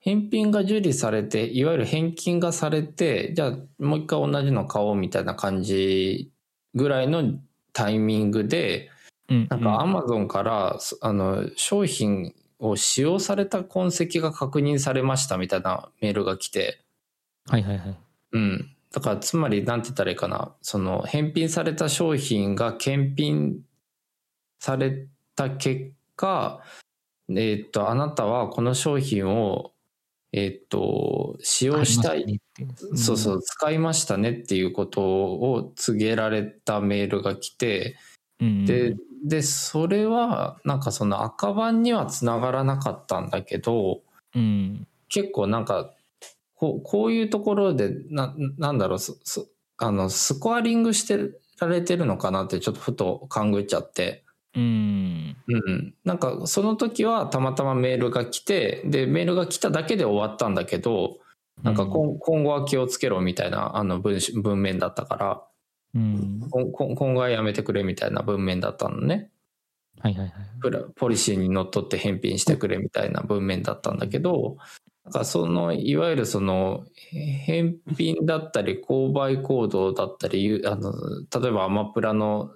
[0.01, 6.33] 返品が受理されて、いわゆる返金がされて、じゃあもう一回同じの買おうみたいな感じ
[6.75, 7.39] ぐらいの
[7.73, 8.91] タイミングで、
[9.29, 16.81] うん、なんかアうんマゾンから、そあの、商品を使用された痕跡が確認されましたみたいなメールが来て、
[17.47, 17.97] はいはいはい。
[18.33, 18.77] うん。
[18.93, 20.55] だから、つまり、なんて言ったらいいかな。
[20.63, 23.61] その、返品された商品が検品
[24.59, 26.61] された結果、
[27.29, 29.73] えっ、と、あなたはこの商品を、
[30.33, 32.41] えっ、と、使用したい、
[32.95, 37.97] そうそう、使いましたねっていうことを告げられたメールが来て、
[38.39, 44.03] で、で、それは、なんかその赤番にはつながらなかったんだけど、
[44.35, 44.87] うん。
[45.09, 45.93] 結構なんか、
[46.55, 48.99] こうこういうところで、な、なんだろう、
[49.79, 54.25] あの、スコアリングしてられてるのかなってちょっとふと考えちゃって。
[54.55, 55.37] うん。
[55.47, 55.95] うん。
[56.05, 61.19] なんか、その時はたまたまメールが来て、で、メールが来ただけで終わったんだけど、
[61.63, 65.43] なんか今今後は気をつけろみたいなあの文し文面だったから、
[65.95, 66.41] うん。
[66.51, 69.31] 今後はやめてくれみたいな文面だったのね。
[70.01, 70.33] はいはいはい。
[70.61, 74.57] プラポリシーにのっとって返品してくれみたいな文面だったんだけど、
[75.05, 80.93] なんかその、いわゆるその、返品だったり、購買行動だったり、ゆあの、
[81.41, 82.51] 例えばアマプラの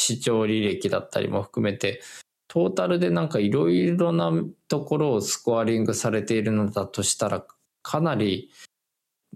[0.00, 2.00] 視聴履歴だったりも含めて、
[2.48, 4.32] トータルでなんかいろいろな
[4.68, 7.46] ところをスコアリングされているのだとしたら、
[7.82, 8.50] かなり、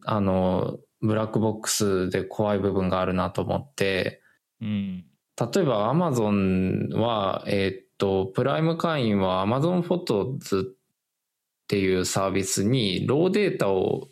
[0.05, 4.23] あの、ブラックボックスで怖い部分があるなと思って、
[4.61, 5.05] うん。
[5.39, 14.09] 例えば Amazon は、えーっと、プライム会員は Amazon フォトズっていうサービスに、ローデータを、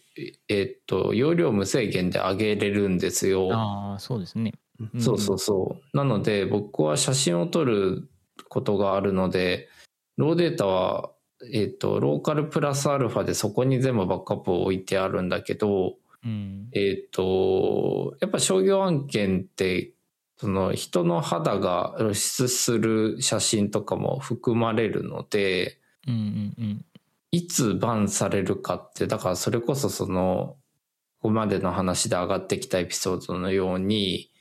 [0.49, 3.49] えーっと、容量無制限で上げれるんですよ。
[3.53, 4.53] ああ、そうですね。
[4.97, 5.97] んそうそうそう。
[5.97, 8.09] なので、僕は写真を撮る
[8.49, 9.69] ことがあるので、
[10.17, 11.11] ローデータは、
[11.53, 16.69] えーっと、ローカルプラスアルファでそこに全部バックアップを置いてあるんだけど、うん。
[16.73, 19.93] えっ、と、やっぱ商業案件って、
[20.37, 26.85] その人の肌が露出する写真とかも含まれるので、うんうんうん。
[27.31, 30.57] いつバンされるかって、だからそれこそその、
[31.21, 34.32] ここまでの話で上がってきたエピソードのように、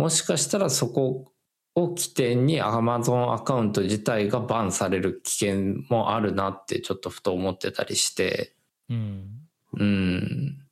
[0.00, 1.30] もしかしたらそこ
[1.74, 8.54] を起点に Amazon アカウント自体がバンされる危険もあるなってちょっとふと思ってたりして、
[8.88, 9.28] うん。
[9.74, 10.66] うん。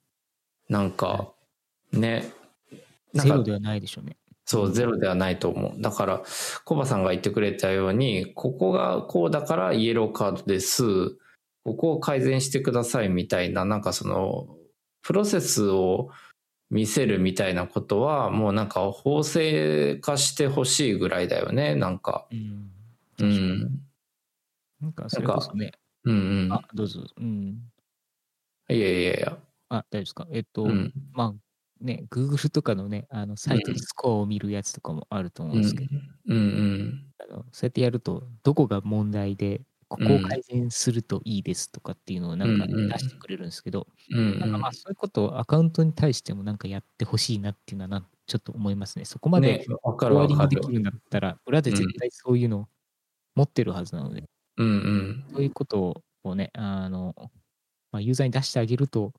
[0.71, 1.35] なんか、
[1.93, 2.33] ね。
[3.13, 4.17] なんかゼロではないでしょうね。
[4.47, 5.83] そう、ゼロではないと思う。
[5.83, 6.23] だから、
[6.65, 10.85] コバさんが言ってくれたように、ここがこうだからイエローカードです。
[11.65, 14.49] ここを改善してくださいみたいな、なんかその、
[15.03, 16.09] プロセスを
[16.71, 22.29] 見せるみたいなことは、もうなんか法制化してほしいぐらいだよね、なんか。
[22.31, 22.71] うん。
[23.19, 23.81] うん。
[24.81, 25.73] なんか、それこそね、
[26.05, 26.19] うんう
[26.55, 26.57] ん。
[26.57, 27.05] あ、どうぞ。
[27.17, 27.73] うん。
[28.71, 29.39] いやいやいや。
[29.71, 30.27] あ、大丈夫ですか？
[30.33, 30.93] えっと、うん。
[31.13, 31.35] ま
[31.81, 35.91] あ、ね、Google とかのね、あの、サイトでスコアを見るやつとかもあると思うんですけど、
[36.27, 37.13] うんうん。
[37.21, 49.07] あのそうやってやると、どこが問題で、ここを改善するといいですとかっていうのをなんか出してくれるんですけど、うんなんかまあそういうことをアカウントに対してもなんかやってほしいなっていうのはちょっと思いますね。
[49.07, 50.73] そこまでね、わかフォワるわかるーリングでき。
[50.75, 52.69] るんだったら、裏で絶対そういうのを
[53.35, 54.25] 持ってるはずなので、
[54.59, 55.25] うんうん。
[55.33, 57.15] そういうことをね、あの、
[57.91, 59.13] まあ、ユーザーに出してあげると、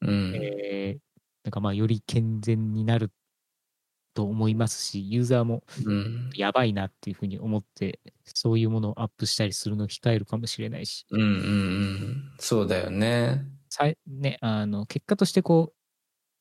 [0.00, 0.32] うん。
[0.34, 1.08] えー
[1.44, 3.10] なんかまあより健全になる
[4.18, 6.30] と思いますし、ユーザーもうん。
[6.34, 12.32] やばいなっていうふうに思って、そういうものをアップしたりするのを控えるかもしれないし、うんうんうん。
[12.40, 13.44] そうだよね。
[13.70, 15.74] さいね、あの結果としてこう、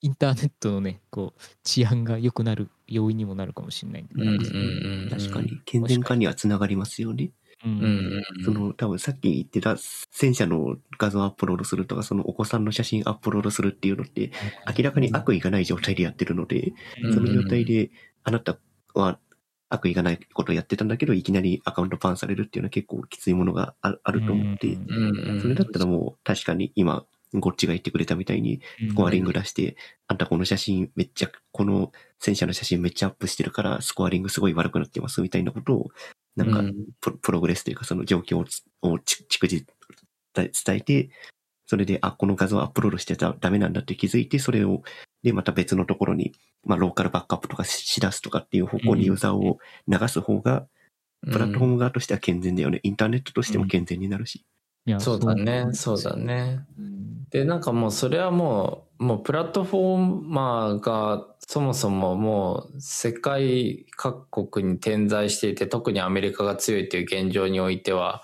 [0.01, 4.15] インターネットのね、こう治安が良くなる要因にもなるかもしれないんで。
[4.15, 4.59] うんうんなんかう
[5.05, 5.09] ん。
[5.09, 7.31] 確かに、健全化にはつながりますよね。
[7.67, 8.43] ううん。
[8.43, 9.75] その、多分さっき言ってた
[10.11, 14.31] 戦車の画像アップロードするとか、そのお子さんの写真アップロードするっていうのって、
[14.77, 17.91] 明らかに悪意がない状態でやってるので、うんその状態で、
[18.23, 18.57] あなた
[18.93, 19.19] は
[19.69, 24.77] 悪意がないことをやってたんだけど、いきなりアカウントパンされるっていうのは結構きついものがああると思って。
[25.41, 29.75] それだったらもう確かに今、ゴッチが言ってくれたみたいに、スコアリング出して、
[30.07, 35.89] あんたこの写真めっちゃ、この戦車の写真めっちゃアップしてるから、スコアリングすごい悪くなってますみたいなことを、
[36.37, 36.75] なんかうん。
[37.01, 39.65] プロ、プログレスというかその状況をつをち逐次
[40.35, 41.09] 伝えて、
[41.65, 44.83] それで、あ、この画像アップロードしてたらダメなんだって気づいて、それを、
[45.23, 50.65] で、また別のところに、まあ、ローカルバックアップとかししだすとかっていう方向にユーザーを流す方が、
[51.29, 52.79] プラットフォーム側としては健全だよね。
[52.83, 54.45] インターネットとしても健全になるし。
[54.85, 56.61] いやそうだね、そそうだね。
[56.79, 57.25] うん。
[57.29, 68.21] で、なんかもうそれはもう、もうプラットフォーマーがそもそももう世界各国に点在していて、特にアメリカが強いという現状においては、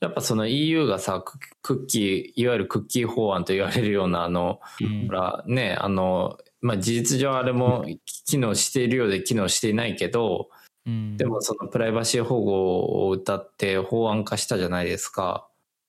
[0.00, 7.86] やっぱその EU がさ、ククッキー、いわゆるクッキー法案と言われるようなあの、うんほらね、あの、まあ、事実上あれも
[8.26, 10.50] 機能しているようで機能していないけど、
[10.86, 15.48] うんでもそのプライバシー保護を謳って法案化したじゃないですか。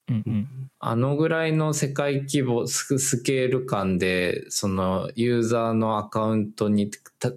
[0.10, 7.34] うんうんあのぐらいの世界規模、ススケール感で、そのユーザーのアカウントにた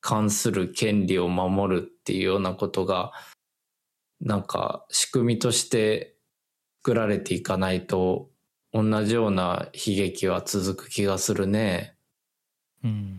[0.00, 3.12] 関する権利を守るっていうようなことが、
[4.22, 6.16] なんか仕組みとして
[6.82, 8.30] 作られていかないと、
[8.72, 11.94] 同じような悲劇は続く気がするね。
[12.82, 13.18] うん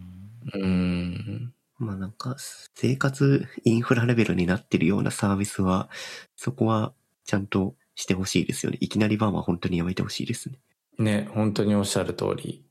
[0.56, 1.54] うん。
[1.78, 2.36] まあなんか、
[2.76, 5.90] 生活インフラレベルになってるようなサービスは、
[6.36, 6.94] そこは
[7.26, 8.78] ちゃんとしてほしいですよね。
[8.80, 10.56] いきなりバンは本当にやめてほしいですね。
[11.00, 12.64] ね、本当におっしゃる通り。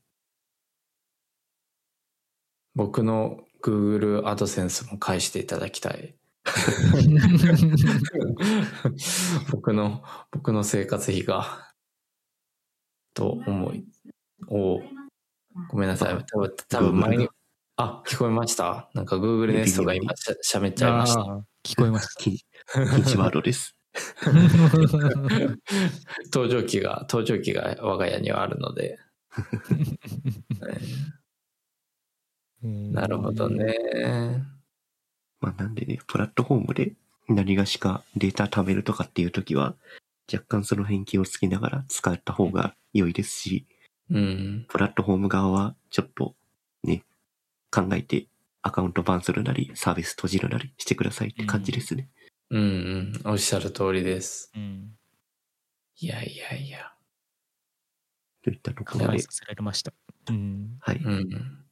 [2.73, 6.15] 僕の Google AdSense も返していただきたい。
[9.51, 11.73] 僕の、僕の生活費が、
[13.13, 13.85] と思い、
[14.47, 14.81] お
[15.69, 16.25] ごめんなさい。
[16.25, 17.29] 多分、多分前に、
[17.75, 21.21] あ、聞こえましたなんか Google ネストが今しゃしゃべっちゃいました。
[21.63, 22.47] 聞こえまし 禁禁
[23.03, 23.75] 止ワードです。
[24.21, 24.31] た。
[26.31, 28.97] 登場機が、登場機が我が家にはあるので。
[32.61, 33.49] なるほど。
[33.49, 34.43] ね。
[35.39, 36.93] まあなんでね、プラットフォームで
[37.27, 39.75] 何がしかデータ貯めるとかっていう時は、
[40.31, 43.65] 若干その辺気をつけながら使った方が良いですし、
[44.09, 44.65] うん。
[44.67, 46.35] プラットフォーム側はちょっと
[46.83, 47.03] ね、
[47.71, 48.27] 考えて
[48.61, 52.09] アカウントバンするなり、サービス閉じるなりしてくださいって感じですね。
[52.13, 52.18] うん
[52.51, 53.21] うん。
[53.25, 54.51] おっしゃる通りです。
[54.55, 54.97] うん。
[55.99, 56.93] いやいやいや。
[58.43, 59.93] といったところで考えさ、せられました。
[60.29, 60.77] うん。
[60.79, 60.97] はい。
[60.97, 61.65] うん。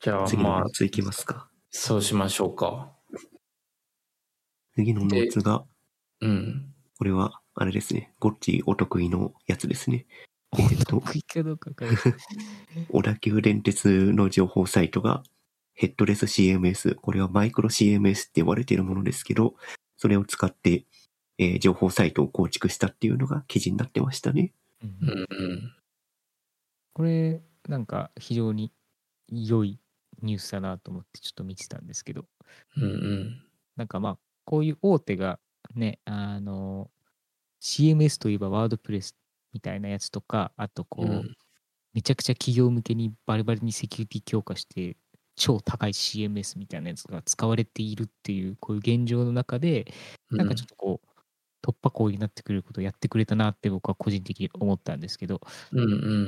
[0.00, 1.48] じゃあ次のまあノー、ツいきますか。
[1.70, 2.92] そうしましょうか。
[4.74, 5.64] 次のノーツが、
[6.20, 6.74] うん。
[6.98, 10.06] これは、あれですね、ゴッチお得意のやつですね。
[10.58, 11.86] えっと得意かどうかか。
[12.88, 15.22] 小田急電鉄の情報サイトが、
[15.80, 19.54] ヘッドレス CMS、これはマイクロ CMS って呼ばれているものですけど、
[19.96, 20.84] それを使って、
[21.38, 24.52] えー情報サイトを構築したっていうのが記事になってましたね。
[24.82, 25.72] うんうんうん。
[26.92, 28.74] これ、なんか非常に
[29.30, 29.80] 良い
[30.20, 32.26] ニュースだなと思ってちょっと見てたんですけど、
[32.76, 33.42] うんうん。
[33.76, 35.38] なんかまあ、こういう大手が
[35.74, 36.90] ね、あの、
[37.62, 39.16] CMS といえばワードプレス
[39.54, 41.36] みたいなやつとか、あとこう、うん
[41.92, 44.96] めちゃくちゃ企業向けにバリバリにセキュリティ強化して、
[45.40, 49.90] 超高い CMS みたいなやつが使われているっていう、こういう現状の中で、
[50.30, 51.08] なんかちょっとこう、
[51.62, 55.40] 突破口になってくれることをやってくれたなって僕は個人的に思ったんですけど、
[55.72, 55.84] うんう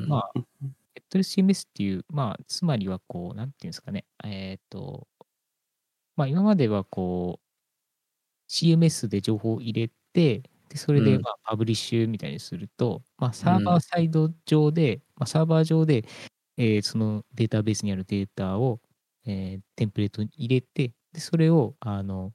[0.07, 0.09] ん。
[0.09, 5.07] まあ、ヘッドレス CMS っていう、まあ、つまりはこう、なんていうんですかね、えっ、と、
[6.17, 11.23] まあ、今まではこう、CMS で情報を入れて、でそれでうん。
[11.23, 16.07] まあパブリッシュみたいにすると、まあ、サーバーサイド上で、まあ、サーバー上で、
[16.57, 18.81] えーそのデータベースにあるデータを、
[19.27, 22.33] えーテンプレートに入れて、でそれをあの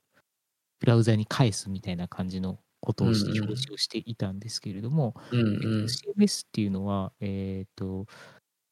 [0.80, 5.54] ブラウザに返すみたいな感じのことをして表示をしていたんですけれども、うんうん。
[5.56, 8.06] えっと CMS っていうのは、えっ、と、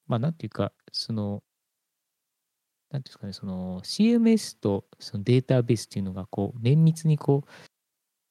[0.08, 1.44] まあ、なんていうか、その、
[2.92, 7.50] なんていうんですかね、その CMS とそのデータベースっていうのが、こう、綿密にこう、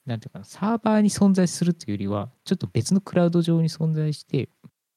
[0.09, 4.51] なんていうかな、サーバーに存在するっていうよりは、ちょっと別のクラウド上に存在して、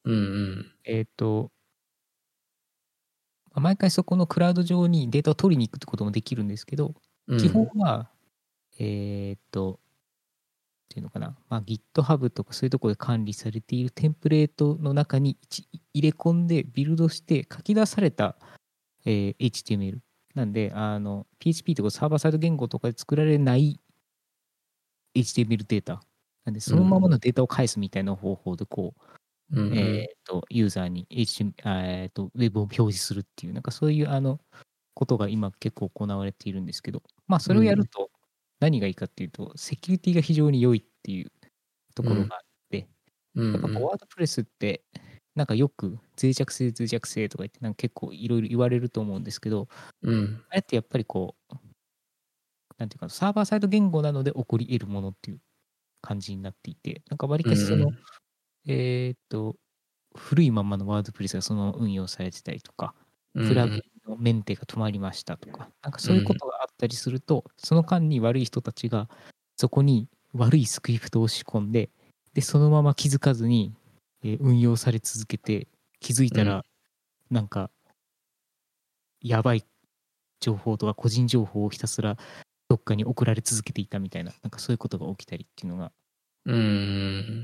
[0.05, 0.17] うんう
[0.61, 0.71] ん。
[0.85, 1.56] えっ、と、まあ
[3.59, 6.93] 毎回そこのクラウド上にデータを取りに行くってこともできるんですけど、
[7.27, 8.09] うん基本は、
[8.79, 9.79] えーっと、っ
[10.89, 18.37] ていうのかな、まあ、GitHub とかそういうところで管理されているテンプレートの中に一入れ込んでビルドして書き出された、
[19.05, 19.99] えー HTML。
[20.37, 23.79] なんで、あの、PHP とかサーバーサイド言語とかで作られない
[25.15, 26.01] HTML データ。
[26.45, 29.01] なんで、そのままのデータを返すみたいな方法で、こう、
[29.51, 29.77] うんうん。
[29.77, 34.39] えーっと、ユーザーにーえーっと、ウェブを表示するっていう、なんかそういう、あの、
[34.93, 38.09] ことが今結構行われているんですけど、まあ、それをやると
[38.59, 41.31] 何がいいかっていうと、セキュリティが非常に良いっていう
[41.93, 42.87] ところがあって、
[43.35, 44.83] うんやっぱワードプレスって、
[45.35, 49.67] なんかよく脆弱性、脆弱性とか言って、なんか結構いろいろ言われると思うんですけど、
[50.01, 50.41] うん。
[50.49, 51.55] あれってやっぱりこう、
[52.79, 55.39] なんていうか、サーバーサイド言語なので起こり得るものっていう
[56.01, 57.91] 感じになっていて、なんかわりかしその、
[58.67, 59.55] えーっと、
[60.15, 62.93] 古いままのワードプレスがその運用されてたりとか、
[63.33, 69.09] プラグインのメンテが止まりましたとか、なんかそういうことがあったりすると、その間に悪い人たちが
[69.55, 71.89] そこに悪いスクリプトを仕込んで、
[72.33, 73.73] で、そのまま気づかずに、
[74.23, 75.67] えー運用され続けて、
[75.99, 76.47] 気づいたうん。
[76.47, 76.65] ら、
[77.29, 77.71] なんか、
[79.21, 79.63] やばい
[80.39, 82.17] 情報とか個人情報をひたすら
[82.69, 85.91] どっかに送られ続けていたみたいな、なんかそういうことが起きたりっていうのが
[86.45, 87.43] うん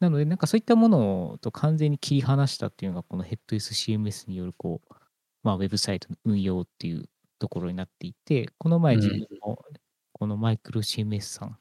[0.00, 4.94] なので、なんかそういったものと完全に切り離したっていうのが、このヘッド SCMS による、こう、
[5.42, 9.64] まあ、ウェブサイトの運用っていうところになっていて、この前うん自分も、
[10.12, 11.58] このマイクロ CMS さん、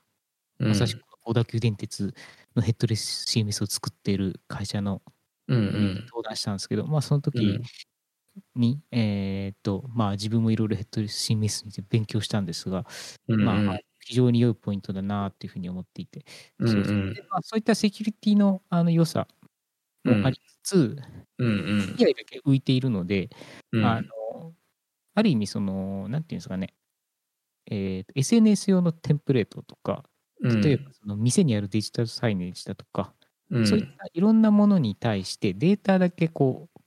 [0.59, 0.69] うん。
[0.69, 2.13] まさしく小田急電鉄
[2.55, 5.01] のヘッドレス CMS を作っている会社の
[5.47, 7.63] うんうにん登壇したんですけど、まあ、その時うん。
[8.55, 12.85] に、えーっと、まあ、自分もいろいろヘッドレス CMS に勉強したんですが、
[13.27, 13.79] うんまあ、
[14.09, 16.25] 非常に良いポイントだなっていうふうに思っていて、
[16.57, 19.27] ううまあ、そういったセキュリティのあの良さ
[20.03, 20.97] もありつつ、
[21.37, 21.95] うんうん。
[21.95, 23.29] 被害だけ浮いているので、
[23.71, 23.85] うん。
[23.85, 24.53] あの
[25.13, 26.73] ある意味その、なんていうんですかね、
[27.69, 30.03] えーと SNS 用のテンプレートとか、
[30.41, 33.13] 例えばその店にあるデジタルサイネージだとか、
[33.51, 33.67] うん。
[33.67, 36.81] そういったいろんなものに対してデータだけこう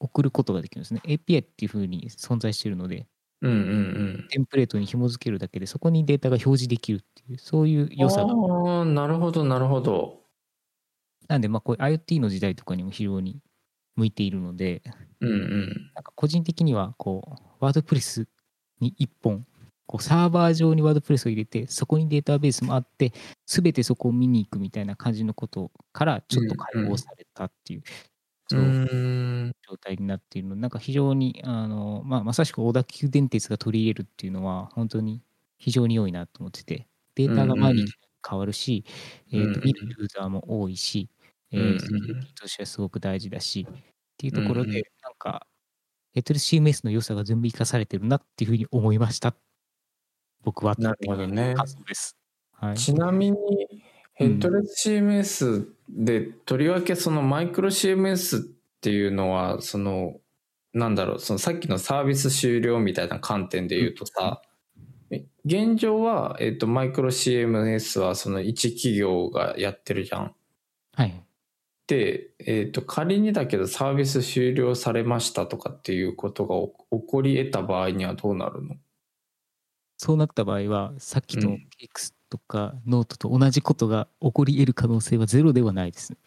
[0.00, 1.00] 送ることができるんですね。
[1.06, 3.06] API っていうふうに存在しているので、
[3.42, 8.32] うんうんテンプレートに紐付けるだけでそこにデータが表示できるっていう、そういううん良さが。
[8.32, 10.18] ああなるほどなるほど。
[11.28, 13.40] なんで、まあ、こういう IoT の時代とかにも非常に
[13.96, 14.82] 向いているので、
[15.20, 15.90] うんうん。
[15.94, 18.26] なんか個人的には、こう、ワードプレス
[18.80, 19.46] に一本、
[19.86, 23.12] こうサーバー上にワードプレスを入れて、そこにデータベースもあって、
[23.46, 27.82] すべてそこを見に行くみたいな感じのことから、ちょっと解放されたっていう、う
[28.50, 35.22] そう状態になっているので、なんか非常に、あの、まあ、まさしく小田急電鉄が取り入れるっていうのは、本当に
[35.58, 37.92] 非常に良いなと思ってて、データが毎日
[38.28, 38.84] 変わるし、
[39.32, 41.10] うんうんえーと見るユーザーも多いし、
[41.52, 43.74] えうんうんーセキュリティとしてはすごく大事だし、っ
[44.16, 45.46] ていうところで、うんうんなんか、
[46.14, 49.36] ヘッドレス CMS の良さが全部生かされてるなっていうふうに思いました。
[50.42, 50.74] 僕は。
[50.78, 51.54] なるほどね。
[52.52, 52.76] はい。
[52.76, 53.36] ちなみに
[54.18, 58.40] ヘッドレス CMS でとりわけそのマイクロ CMS っ
[58.80, 60.16] ていうのはその
[60.72, 64.42] なんだろうそのさっきのサービス終了みたいな観点で言うとさ、
[65.12, 70.34] え現状は、えっとマイクロ CMS はその一企業がやってるじゃん。
[70.94, 71.24] はい。
[71.86, 76.56] で、えっと仮にだけどサービス終了されましたとかっていうことが
[76.90, 78.74] 起起こり得た場合にはどうなるの？
[79.96, 86.18] そうなった場合は、さっきのうん X とかノートと同じことが起こり得る可能性はゼロではないですね。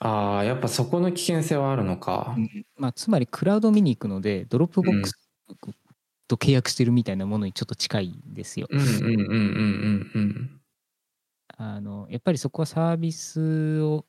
[0.00, 2.36] ああやっぱそこの危険性はあるのか。
[2.76, 5.18] まあ、つまりクラウド見に行くので、ドロップボックス
[6.28, 8.68] と契約してるみたいなものにちょっと近いんですよ。
[8.70, 10.60] うんうんうんうんうんうん。
[11.56, 14.06] あのやっぱりそこはサービスを、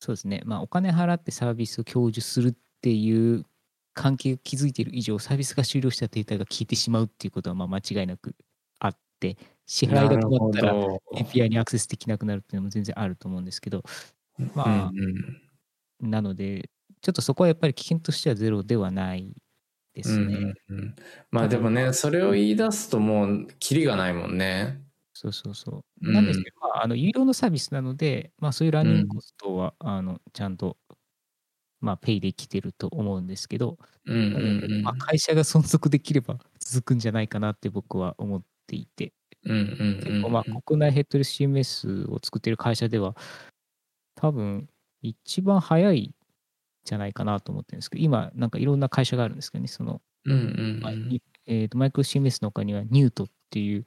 [0.00, 3.46] そうですね、まあ、お金払ってサービスを享受するっていう
[3.94, 8.34] 関係を築いている以上、サービスが終了したデータが消えてしまうっていうことはまあ間違いなく
[8.80, 10.74] あって、支払いが止まったら
[11.14, 13.82] API にアクセスできなくなるっていうのも全然あると思うんですけど、
[14.54, 15.46] まあ、うんうん
[16.00, 19.32] なので、ちょっとそこはやっぱり危険としてはゼロではない
[19.94, 20.24] ですね。
[20.24, 20.96] うんうんうん、
[21.30, 24.80] まあでもね、それを言い出すともう、キリがないもんね。
[25.12, 26.06] そうそうそう。
[26.06, 30.76] うんなんですけど、まあ、あの有料のサービスなので、まあ、そういうランニングコストは、あのちゃんと、
[31.80, 34.82] まあ、ペイできてると思うんですけど、うんうんうん。
[34.82, 39.14] まあ、会社が存続できれば続くんじゃないかなって僕は思っていて、
[39.46, 43.16] 結構まあ国内ヘッドレス CMS を作ってる会社では、
[44.14, 44.68] 多分
[45.02, 46.14] 一番早いん
[46.84, 50.00] じゃないかなと思ってるんですけど、今、なんかいろんな会社があるんですけどね、その、
[51.74, 53.84] マイクロ CMS の他にはニュートっていう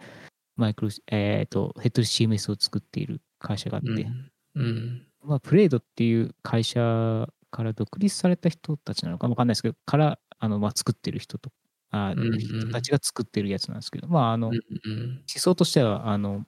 [0.55, 4.07] マイクロ、えー、とヘッドレス CMS を作っている会社があって、
[4.55, 11.49] うんまあ、プレードっていう会社から独立された人たちなのかわかんないですけど、からあの、まあ、作ってる人と
[11.91, 15.23] あ、人たちが作ってるやつなんですけど、まあ、あの、うん思うん。
[15.27, 16.45] 想としては、あの、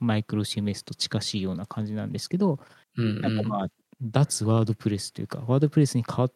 [0.00, 2.58] マイクロ CMS と近しいような感じなんですけど、
[2.96, 3.36] うんなん。
[3.36, 3.68] かまあ、
[4.00, 6.28] 脱ワードプレスというか、ワードプレスに変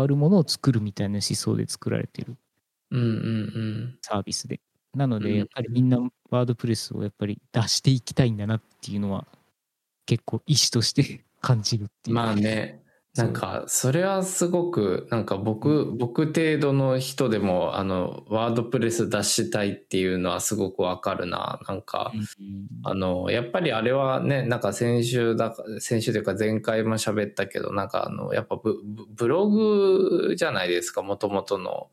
[0.00, 2.36] わるものを作るみたいな思想で作られている
[4.02, 4.60] サービスで。
[4.94, 5.98] なので、うんやっぱりみんな
[6.30, 9.26] ワードプレスをやっぱり出していきたいんだなっていうのは、
[10.06, 12.16] 結構意思として 感じるっていう。
[12.16, 12.82] まあね、
[13.16, 21.58] なんか、それはすごく、なんか僕、僕程度の人でも、あの、ワードプレス出したいっていうのはすごくわかるな。
[21.66, 22.26] なんか、うん
[22.84, 31.90] あの、やっぱりあれはね、なんか先週だか、先週というか前回も喋ったけど、なんかあの、やっぱブブブログじゃないですか、もともとの、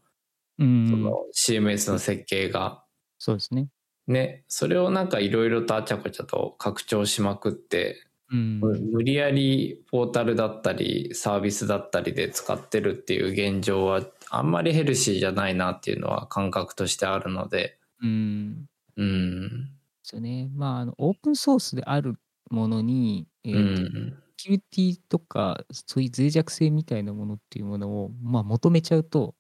[0.60, 2.84] うんその CMS の設計が。
[3.18, 3.70] そうですね。
[4.08, 18.68] ね、それをなんかいろいろとあちゃこちゃと拡張しまくって、うん無無理やりポータルだったりサービスだったりで使ってるっていう現状はあんまりヘルシーじゃないなっていうのは感覚としてあるので、うん。
[18.98, 19.76] うん。
[20.04, 20.50] ですよね。
[20.54, 22.16] まあ、あの、オープンソースである
[22.50, 23.86] ものに、えうーとん。
[23.86, 29.36] セキュリティとか、そういう脆弱性みたいなものっていうものを、まあ、求めちゃうと、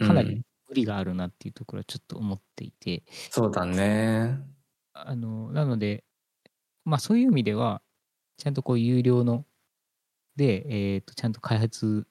[0.00, 4.40] かなりうん無理があるなっていうところはちょっと思っていて、そうだね。
[4.92, 6.04] あの、なので、
[6.84, 7.82] まあ、そういう意味では、
[8.40, 9.44] ちゃんとこう、有料の、
[10.36, 12.06] で、えっ、と、ちゃんと開発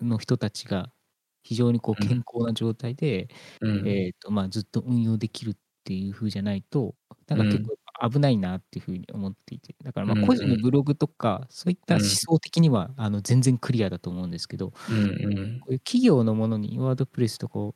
[0.00, 0.92] の人たちが、
[1.44, 2.08] 非常にこう、うん。
[2.08, 3.28] 健康な状態で、
[3.60, 3.88] うん。
[3.88, 6.96] えっ、と、まあ、ずっと運用できるっていう風じゃないと、
[7.28, 7.76] なんか結構
[8.10, 15.64] 危ないなっていう風に思っていて、だからまあ個人のブログとか、そういった思想的には、あの全然クリアだと思うんですけど、こうんうん。
[15.68, 17.74] ういう企業のものにワードプレスとかを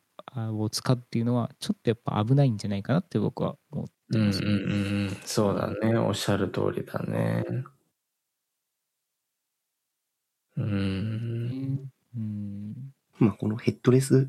[0.71, 4.43] 使うっていうのは、ちょっとやっぱ危ないんじゃないかなって僕は思ってます。
[4.43, 5.17] うんうんうんうん。
[5.25, 5.99] そうだね。
[5.99, 7.45] おっしゃる通りだね。
[10.57, 11.91] うん。
[12.17, 14.29] うんまあ、このヘッドレス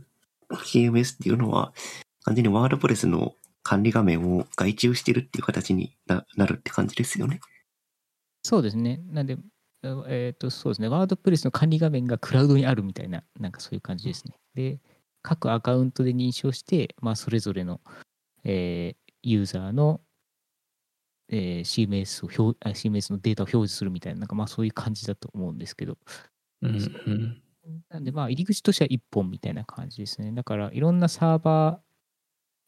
[0.49, 1.73] CMS っていうのは、
[2.23, 7.39] 完全にワードプレスの管理画面を外注してるっていう形にななるって感じですよね。
[8.43, 9.01] そうですね。
[9.07, 9.37] なんで、
[10.07, 10.87] えっ、と、そうですね。
[10.87, 14.35] ワードプレスの管理画面がクラウドにあるみたいな、なんかそういう感じですね。
[14.53, 14.79] で、
[15.21, 17.81] 各アカウントで認証して、まあ、それぞれの、
[18.43, 20.01] えーユーザーの、
[21.29, 25.97] えー CMS を表あ CMS のデータを表示するみたいな、なんかまあそういう感じだと思うんですけど、
[26.61, 26.79] うんう
[27.11, 27.41] ん。
[27.89, 30.31] なんでまあ入り口としては1本みたいな感じですね。
[30.31, 31.79] だからいろんなサーバ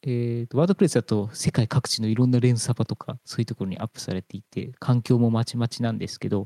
[0.04, 6.46] ー、えーと、ワードプレスだと世界各地のいろんな連サバとかそういうところにアップされていて、環境もまちまちなんですけど、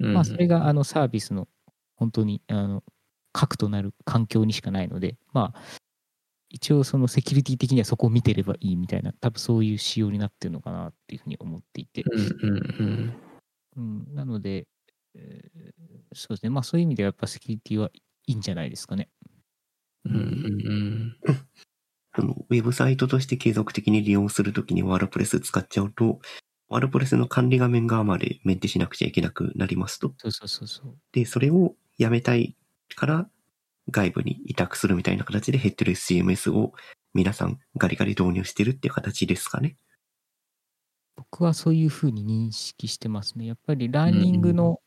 [0.00, 1.48] うんまあそれがあのサービスの
[1.96, 2.84] 本当にあの
[3.32, 5.60] 核となる環境にしかないので、まあ
[6.50, 13.14] 一応そのセキュリティ的にはそこを見てればいいみたいな、多分そういう仕様になってるのかなっていうふうに思っていて、うんうん
[13.76, 14.66] うん、なので、
[15.14, 15.68] えー
[16.14, 17.90] そうですね、まあそういう意味ではやっぱセキュリティは
[18.26, 19.10] いいんじゃないですかね。
[20.06, 20.12] うん。
[20.12, 21.48] うんうん
[22.16, 26.18] そのウェブサイトとして継続的に利用するときにワードプレス使っちゃうと、
[26.68, 30.14] ワードプレスの管理画面側までメンテしなくちゃいけなくなりますと。
[30.16, 30.96] そうそうそうそう。
[31.12, 32.56] で、それをやめたい
[32.96, 33.30] から
[33.90, 36.72] 外部に委託するみたいな形でヘッドレス CMS を
[37.14, 39.76] 皆さんガリガリ導入してるっていう形ですかね。
[41.16, 43.46] 僕はそういうふうに認識してますね。
[43.46, 44.80] やっぱりラーニングの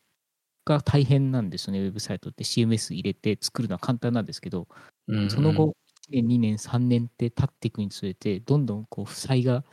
[0.64, 4.68] が大変なんですよね、ウェブサイトって CMS 入れて作るのは簡単なんですけど、
[5.08, 5.30] うん。
[5.30, 5.74] その後、
[6.08, 9.64] 1年、2年、3年って経っていくにつれて、どんどんこう負債が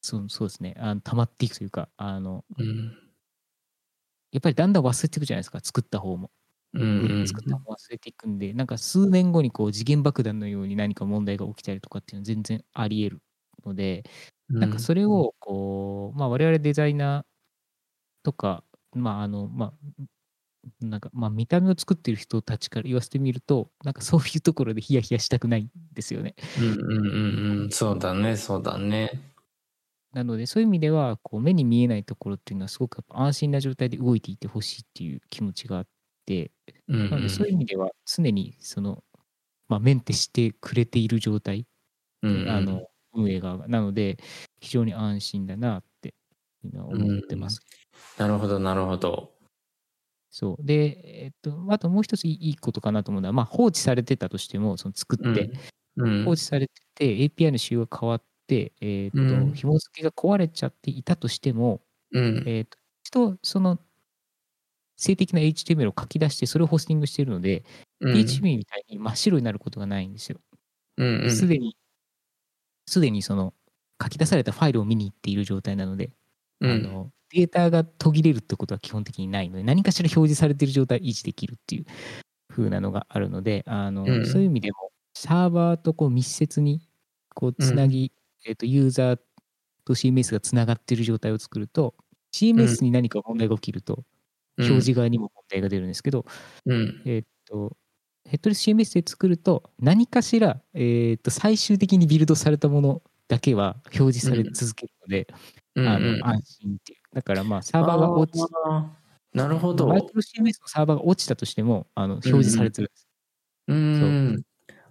[0.00, 2.92] そうそうですね、あの溜まっていくというかあの、うん。
[4.32, 6.30] やっぱりだんだん忘れていくじゃないですか、作った方も。
[6.80, 7.26] うんうん。
[7.26, 13.22] 作った方も忘れていくんで、なんか数年後にこう次元爆弾のように何か問題が起きたりとかっていうのは全然あり得る
[13.64, 14.04] ので、
[14.48, 17.24] なんかそれをこう、まあ、我々デザイナー
[18.22, 20.04] とか、まああのまあ、
[20.80, 26.34] なんかまあ見た目を作っている人たちから言わせてみると、なんかそういうところでヒヤヒヤしたくないんですよね。
[26.58, 27.70] うんうんうんうん。
[27.70, 29.20] そうだね、そうだね。
[30.12, 35.86] なので、そういう意味では、こう目に見えないところっていうのは、すごくやっぱ安心な状態で動いていてほしいっていう気持ちがあっ
[36.26, 36.50] て、
[36.88, 39.02] うんうんなのでそういう意味では常にその、
[39.68, 41.66] まあ、メンテしてくれている状態、
[42.22, 42.82] うんうんあの
[43.14, 44.18] 運営側がなので
[44.60, 46.14] 非常に安心だなって
[46.64, 47.60] いうのは思ってます。
[48.18, 49.32] なるほど、なるほど。
[50.30, 55.50] そうで、えっと、あともう一ついいことかなと思うのは、まあ、放置されてたとしてもその作って、
[55.96, 56.24] うん。
[56.24, 61.80] 放置されてて API の仕様が変わって、えっとうん紐付けが壊れちゃっていたとしても、
[62.12, 62.44] うん。
[62.46, 63.78] えっと一度その
[64.96, 67.64] 静的な HTML を書き出してそれをホスティングしているので、
[68.00, 68.14] うん。
[68.14, 70.38] PHP みたいに真っ白になることがないんですよ。
[70.98, 71.32] うんうん。
[71.32, 71.76] すでに、
[72.86, 73.52] すでにその
[74.02, 76.10] 書き出されたファイルを見に行っている状態なので、
[76.60, 76.70] うん。
[76.72, 81.86] あのデータが途切れるってことは基本的にないので、何かしら表示されている状態を維持できるっていう
[82.48, 84.26] 風なのがあるので、あのうん。
[84.26, 86.88] そういう意味でも、サーバーとこう密接に
[87.34, 88.12] こうつなぎ、
[88.46, 89.20] えっとユーザー
[89.84, 91.94] と CMS がつながっている状態を作ると、
[92.34, 94.04] CMS に何か問題が起きると、
[94.58, 96.24] 表示側にも問題が出るんですけど、
[96.64, 97.02] うん。
[97.04, 97.76] えーっと、
[98.24, 105.26] ヘッドレス CMS で作ると、何かしら、えーっと、最終的にビルドされたものだけは表示され続けるので、
[105.74, 106.98] うんあの安心っていう。
[107.14, 108.38] だから、まあ、サーバーが落ち、
[109.34, 109.88] なるほど。
[109.88, 113.08] マイクロ CMS のサーバーが落ちたとしても、あの表示されてるんです。
[113.68, 114.42] うん。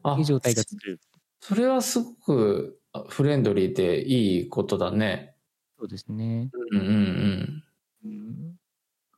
[0.03, 0.99] あっていう状態が作れる。
[1.39, 5.35] それはすごくフレンドリーでいいことだね。
[5.79, 6.49] そうですね。
[6.71, 7.63] うんうん
[8.05, 8.55] うん。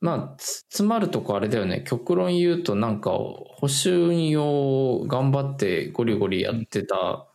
[0.00, 1.84] うんまあ、つ詰まるとこあれだよね。
[1.86, 7.26] 極論言うとなんか、補修用頑張ってゴリゴリやってた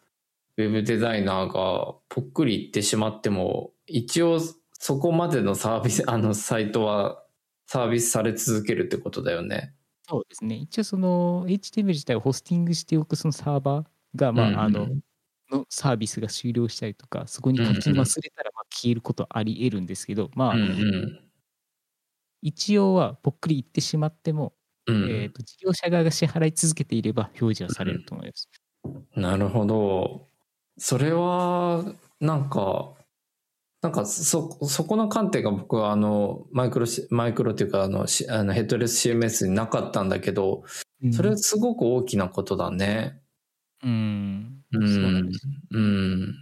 [0.57, 4.39] ウェブデザイナーがぽっくりいってしまっても、一応
[4.73, 7.23] そこまでのサービス、 あのサイトは
[7.65, 9.73] サービスされ続けるってことだよね。
[10.07, 10.55] そうですね。
[10.55, 13.85] 一応、その HTML 自体をホスティングしておくそのサーバー
[14.15, 14.89] が、まあ、うんうんあの、
[15.51, 21.22] のサービスが終了したりとか、そこに書き忘れたらまあ消えることはあり得るんですけど、まあ、うんうん。
[22.43, 24.53] 一応はぽっくりいってしまっても、
[24.85, 28.49] うんえー、と事業者側が支払い続けていれば表示はされると思います。
[29.15, 30.27] なるほど。
[30.77, 31.85] それは、
[32.19, 32.93] なんか、
[33.81, 40.63] なんかそ、そこの観点が僕はあの、マイクロし、マイクロっていうかあの、しあのヘッドレス CMS になかったんだけど、
[41.11, 43.21] それすごく大きなことだね。
[43.83, 44.79] うん、う。
[44.79, 45.31] ん。
[45.71, 46.35] うん。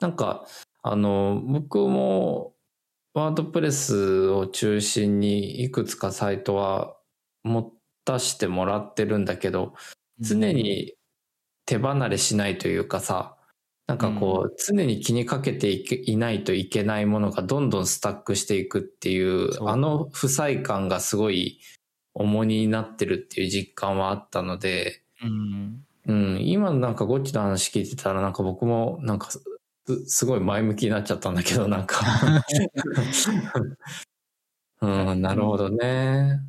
[0.00, 0.46] なんか、
[0.82, 2.54] あの、僕も、
[3.18, 6.96] ワードプレスを中心にいくつかサイトは
[7.42, 7.72] 持
[8.04, 9.74] たしてもらってるんだけど、
[10.20, 10.94] 常に
[11.66, 13.36] 手離れしないというかさ、
[13.88, 21.58] なんかこう、常に気にかけていないといけないものがどんどんスタックしていくっていう、あの負債感がすごい
[22.14, 29.28] 重荷になってるっていう実感はあったので、うん、うん、今なんかゴッチの話聞いてたらなんか僕もなんか
[29.88, 32.00] すすごい前向きになっちゃったんだけど、なんか。
[34.80, 36.40] うん、なるほどね。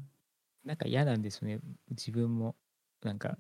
[0.66, 1.60] なんか嫌なんですよね。
[1.90, 2.58] 自分も、
[3.02, 3.38] なんか、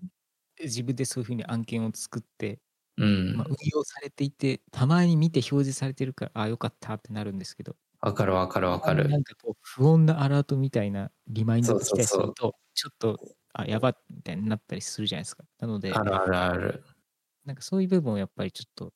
[0.63, 2.59] 自分でそういうふうに案件を作って、
[2.97, 3.47] うんまあ、。
[3.47, 9.17] 運用されていて、たまに見て表示されてるから、ああ、よかったってなるんですけど、わかるわかるわかるな。
[9.17, 13.19] んかこう、不穏なアラートみたいなリマインドが来たりすると、ちょっと、
[13.53, 15.43] あ、やばっみたいになったりするじゃないですか。
[15.59, 16.85] なので、あるあるある。
[17.45, 18.93] なんかそういう部分をやっぱりちょっと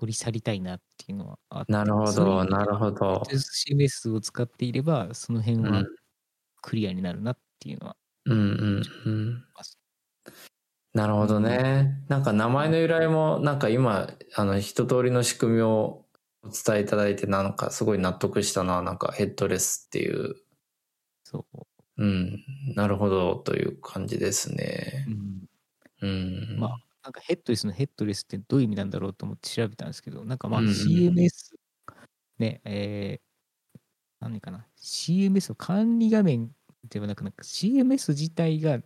[0.00, 3.22] 取り去りたいなっていうのはあってなるほど、なるほど。
[3.30, 5.86] CMS を使っていれば、その辺はうん
[6.62, 9.78] クリアになるなっていうのはうんうんうんます。
[10.94, 12.02] なるほどね。
[12.08, 16.06] なんか名前の由来も、なんか今、あの、一通りの仕組みを
[16.42, 18.82] お伝えいただいて、なんかすごい納得したな。
[18.82, 20.34] なんかヘッドレスっていう、
[21.24, 21.66] そう。
[21.98, 22.44] うん、
[22.74, 26.06] なるほどという感じですねう。
[26.06, 26.58] んうん。
[26.58, 31.54] まあ、なんかヘッドレスのヘッドレスってどういう意味なんだろうと思って調べたんですけど、なんかまあ CMS、
[32.38, 33.78] ね、えー、
[34.20, 36.50] 何かな、CMS の管理画面
[36.88, 38.80] ではなく、なんか CMS 自体が、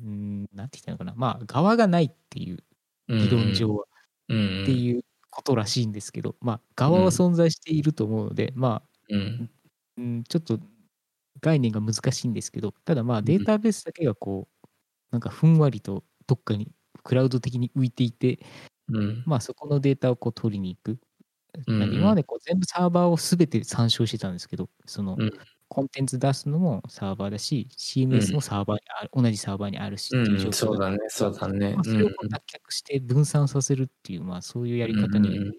[0.00, 2.58] うん、なんて言ったのかな、まあ、側がないっていう、
[3.08, 3.84] 理論上は
[4.28, 9.50] うん、っていうことらしいんですけど、まあ、側は存在していると思うので、まあ、うん。
[9.98, 10.58] うん、ちょっと
[11.40, 14.68] 概念が難しいんですけど、ただまあデータベースだけがこう、
[15.10, 16.72] なんかふんわりとどっかに
[17.04, 18.40] クラウド的に浮いていて、
[18.88, 19.22] うん。
[19.26, 20.98] まあそこのデータをこう取りに行く。
[21.68, 25.32] うんなんか今までこう全部サーバーをすべて参照してたんですけど、そのうん
[25.68, 31.74] コンテンツ出すのもサーバーだし、CMS もサーバーにある、同じサーバーにあるしっていう状うん、そう況だね、そうだね。
[31.74, 35.52] まあ、それをこう脱却して分散させるっていう、まあそういうやり方に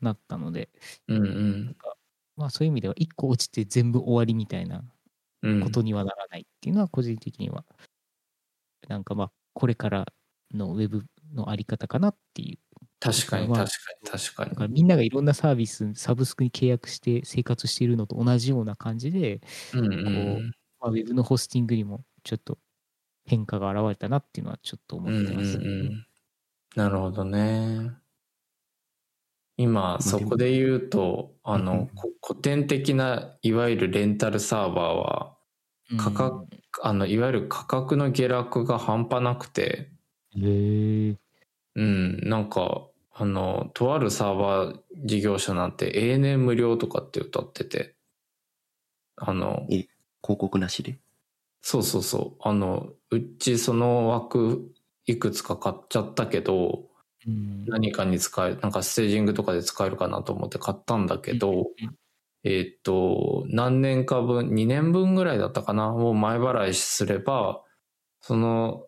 [0.00, 0.70] なったので、
[1.08, 1.76] うんうん
[2.36, 4.84] まあそういう意味では一個落ちて全部終わりみたいな
[5.42, 5.60] うん。
[5.62, 7.64] ことにはならないっていうのは個人的には、
[8.88, 10.06] なんかまあこれから
[10.54, 12.58] のウェブのあり方かなっていう。
[13.00, 14.68] 確かに、まあ確かに、確かだか。
[14.68, 19.40] みんながいろんなサービス、サブスクに契約して生活しているのと同じような感じで、
[19.72, 22.58] うんうんまあ、ウェブのホスティングにもちょっと
[23.24, 26.06] 変化が現れたなっていうのはちょっと思ってます、うんうんうん。
[26.74, 27.92] なるほどね。
[29.56, 35.36] 今、あそこで言うと、あうんうんの、こ古典的ないわゆるレンタルサーバーは、
[35.96, 36.46] 価格
[36.82, 39.97] あの、いわゆる価格の下落が半端なくて、うん
[40.36, 41.18] へえ
[41.76, 47.96] うん、なんか、あの、とあるサーバー事業者なんて永年無料とかって歌ってて、
[49.16, 49.86] あの、広
[50.22, 50.98] 告なしで？
[51.62, 54.72] そうそうそう、あの、うちその枠
[55.06, 56.88] いくつか買っちゃったけど、
[57.26, 57.66] うん。
[57.66, 61.96] 何かに使える、なんかステージングとかで使えるかなと思って買ったんだけど、うん。
[62.44, 67.62] えーっと、何年か分、2年分ぐらいだったかな、を前払いすれば、
[68.22, 68.87] その、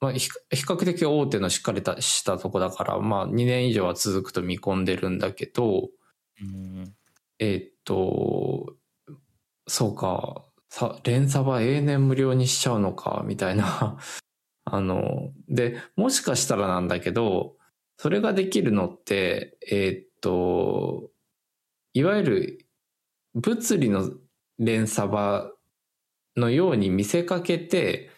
[0.00, 5.90] まあ、ひ比較的大手のしっかりたしたとこだから、まあ、2年以上は続くと見込んでるんだけど、
[6.40, 6.94] うん
[7.38, 8.74] えーっと、
[9.66, 13.98] そうか、さ、連鎖は永年無料にしちゃうのか、みたいな。
[14.64, 17.56] あの、で、もしかしたらなんだけど、
[17.96, 21.10] それができるのって、えーっと、
[21.92, 22.66] いわゆる
[23.34, 24.12] 物理の
[24.58, 25.50] 連鎖場
[26.36, 28.10] のように見せかけて、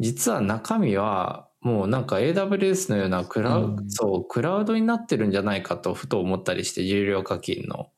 [0.00, 3.90] 実は中身はもうなんか AWS のようなクラウ、うん。
[3.90, 7.90] そう、クラウドになってるんじゃないかとふと思ったりして、有料課金の。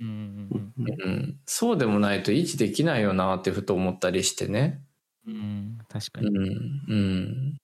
[0.00, 0.10] うんう
[0.58, 4.84] んうんうん、そうでもないと維持できないよなってふと思ったりしてね。
[5.26, 6.32] うんうん確かうに、ん、
[6.88, 7.58] うん、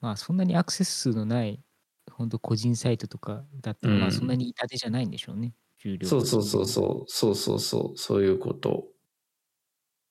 [0.00, 1.62] まあそんなにアクセス数のない
[2.10, 4.00] 本当個人サイトとかだったら、うん。
[4.00, 5.54] まあそんなに痛手じゃないんでしょうね。
[5.78, 8.88] 重量そうそうそうそう、そうそうそう、そういうこと。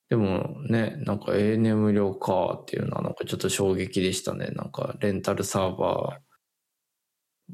[0.10, 4.48] でもね、なんか永年無料かっていうのはなんかちょっと衝撃でしたね。
[4.48, 6.20] なんかレンタルサーバ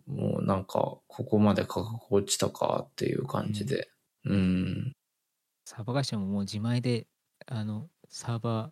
[0.07, 3.89] ー、もうなんかここまで価格落ちたかっていう感じで。
[4.25, 4.93] うん、
[5.65, 7.07] サーバー会社ももう自前で
[7.47, 8.71] あのサーバ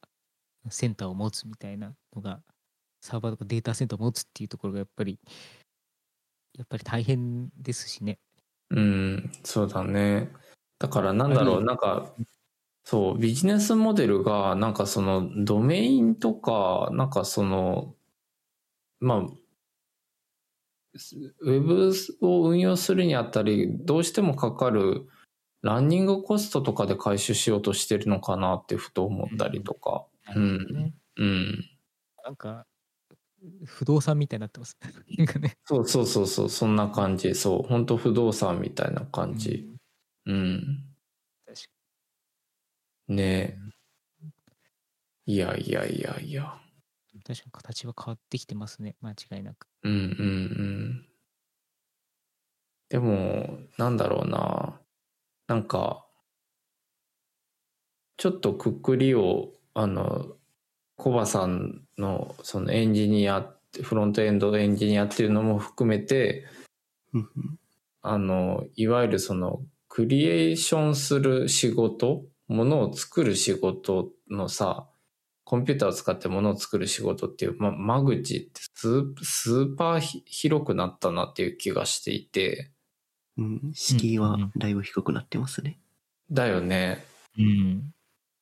[0.67, 2.41] ーセンターを持つみたいなのが
[3.01, 5.19] サーバーとかデータセンターを持つっていうところがやっぱり
[6.57, 8.19] やっぱり大変ですしね
[8.71, 10.29] うん、そうだね。
[10.79, 12.13] だからなんだろう、はいなんか、
[12.91, 17.95] そう、ビジネスモデルが、なんかその、ドメインとか、なんかその、
[18.99, 19.19] まあ、
[21.39, 25.07] ウェブを運用するにあたり、どうしてもかかる
[25.61, 30.05] ランニングコストとかで回収しようとしてるのかなってふと思ったりとか。
[30.25, 31.65] なるほどね、うん。
[32.25, 32.65] なんか
[33.63, 34.77] 不動産みたいになってます
[35.17, 37.35] なんかねそうそうそうそう、そんな感じ。
[37.35, 39.65] そう、本当不動産みたいな感じ。
[40.25, 40.57] うん。
[40.65, 40.90] 確か
[43.11, 43.57] ねえ。
[45.25, 46.53] いやいやいやいや。
[47.13, 51.05] に確かに形は変わってきてますね間違いなくうんうんうん。
[52.89, 54.79] でも、なんだろうな。
[55.47, 56.05] なんか、
[58.17, 60.37] ちょっとくくりを、あの、
[60.95, 66.45] コバさんのそのエンジニア、フロントエンドエンジニアっていうのも含めて、
[68.01, 74.87] あの、いわゆるその、クリエーションする仕事、ものを作る仕事のさ、
[75.43, 82.71] コンピューターを使ってものを作る仕事っていう、ま、間口ってスースーパーひ広くなったなっていう気がしていて、
[83.37, 85.79] うん、敷居はだいぶ低くなってますね。
[86.29, 87.05] だよね。
[87.37, 87.93] うん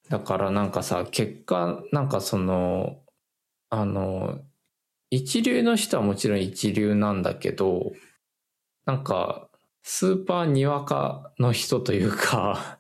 [0.10, 2.97] だからなんかさ、結果、なんかその、
[3.70, 4.39] あの、
[5.12, 7.91] 一流の人はもちろん一流なんだけど、
[8.86, 9.49] なんか、
[9.84, 12.80] スーパーにわかの人というか、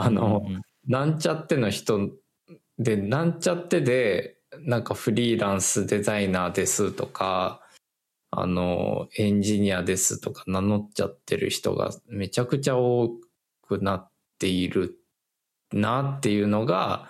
[0.00, 2.10] あの、うんなんちゃっての人
[2.78, 7.60] で、なんちゃってで、なんかフリーランスデザイナーですとか、
[8.30, 13.10] あの、エンジニアですとか名乗っちゃってる人がめちゃくちゃ多
[13.62, 14.98] くなっている
[15.72, 17.08] なっていうのが、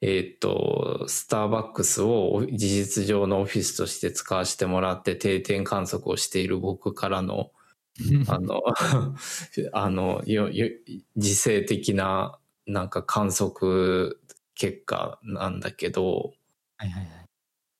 [0.00, 7.52] えっ、と、スターバックスを事実上のオフィスとして使わせてもらって定点観測をしている僕からの
[8.28, 8.62] あの、
[9.72, 10.68] あの、よ、よ、
[11.16, 14.20] 時勢的な、なんか観測
[14.54, 16.32] 結果なんだけど、
[16.76, 17.26] はいはいはい。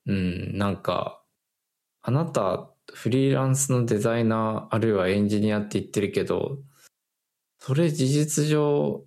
[0.07, 1.23] うん、なんか、
[2.03, 6.59] あなた、フリーランスのデザイナー、あるいはエンジニアって言ってるけど、
[7.61, 9.07] それ事実上、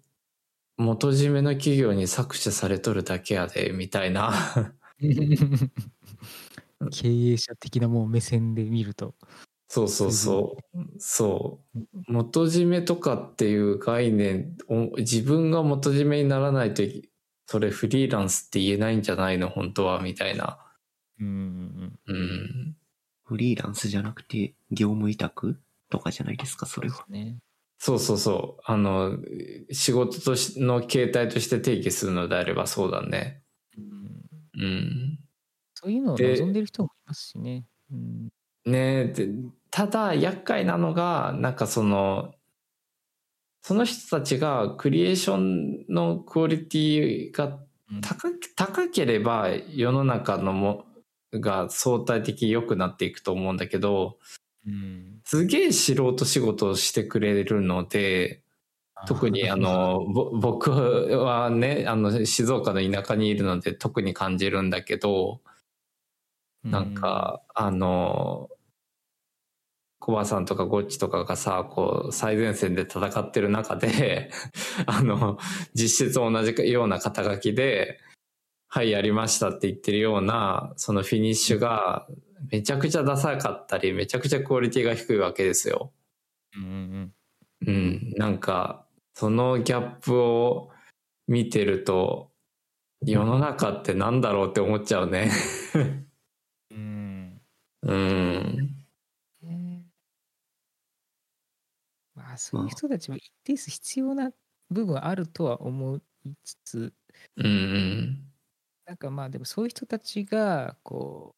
[0.77, 4.33] 元締めの企業に搾取されとるだけやで、みたいな。
[6.91, 9.15] 経営者的なもう目線で見ると
[9.76, 10.80] そうそうそう。
[10.99, 11.80] そう。
[12.07, 17.09] 元締めとかっていう概念を、自分が元締めにならないとい、
[17.45, 19.49] それフリーランスって言えないんじゃないの？
[19.49, 20.59] 本当は、みたいな。
[21.19, 22.78] うんうん。
[23.26, 25.59] フリーランスじゃなくて業務委託
[25.89, 27.03] とかじゃないですか、それは。
[27.09, 27.39] ね
[27.78, 28.61] そうそうそう。
[28.63, 29.17] あの、
[29.71, 33.43] 仕事としの形態として定義するのであればそうだね。
[33.78, 35.19] うんうん。
[35.73, 37.65] そういうのをで望んでる人もいますしね。
[37.91, 38.30] うん
[38.65, 39.30] ねで
[39.76, 42.34] ただ厄介なのがなんかその
[43.61, 47.59] その人たちがクリエーションのクオリティが
[47.91, 48.01] うん。
[48.01, 50.86] 高高ければ世の中のも
[51.34, 54.17] が相対的に良くなっていくと思うんだけど
[54.65, 55.19] うん。
[55.26, 58.43] すげえ素人仕事をしてくれるので
[59.07, 65.41] 特にあ、のぼ僕はねあの静岡の田舎にいるので特に感じるんだけど、
[66.63, 68.49] なんか、あの、
[70.05, 74.29] コバさんとかゴッチとかがさ、こう、最前線で戦ってる中で、
[74.85, 75.39] あの、
[75.73, 77.99] 実質同じような肩書きで、
[78.67, 82.07] はい、やりましたって言ってるような、そのフィニッシュが、
[82.51, 85.91] めちゃくちゃダサかったり、めちゃくちゃクオリティが低いわけですよ。
[86.55, 87.13] うんうん
[87.65, 88.85] うん、なんか、
[89.15, 90.69] そのギャップを
[91.27, 92.29] 見てると、
[93.01, 95.31] 世の中ってなんだろうって思っちゃうね。
[96.69, 97.41] うん
[97.81, 98.85] うん。
[99.41, 99.85] ね
[102.15, 104.31] まあそういう人たちも一定数必要な
[104.69, 106.01] 部分あるとは思い
[106.43, 106.93] つつ
[107.38, 108.31] うんうん。
[108.86, 111.36] なんかまあでもそういう人たちがこう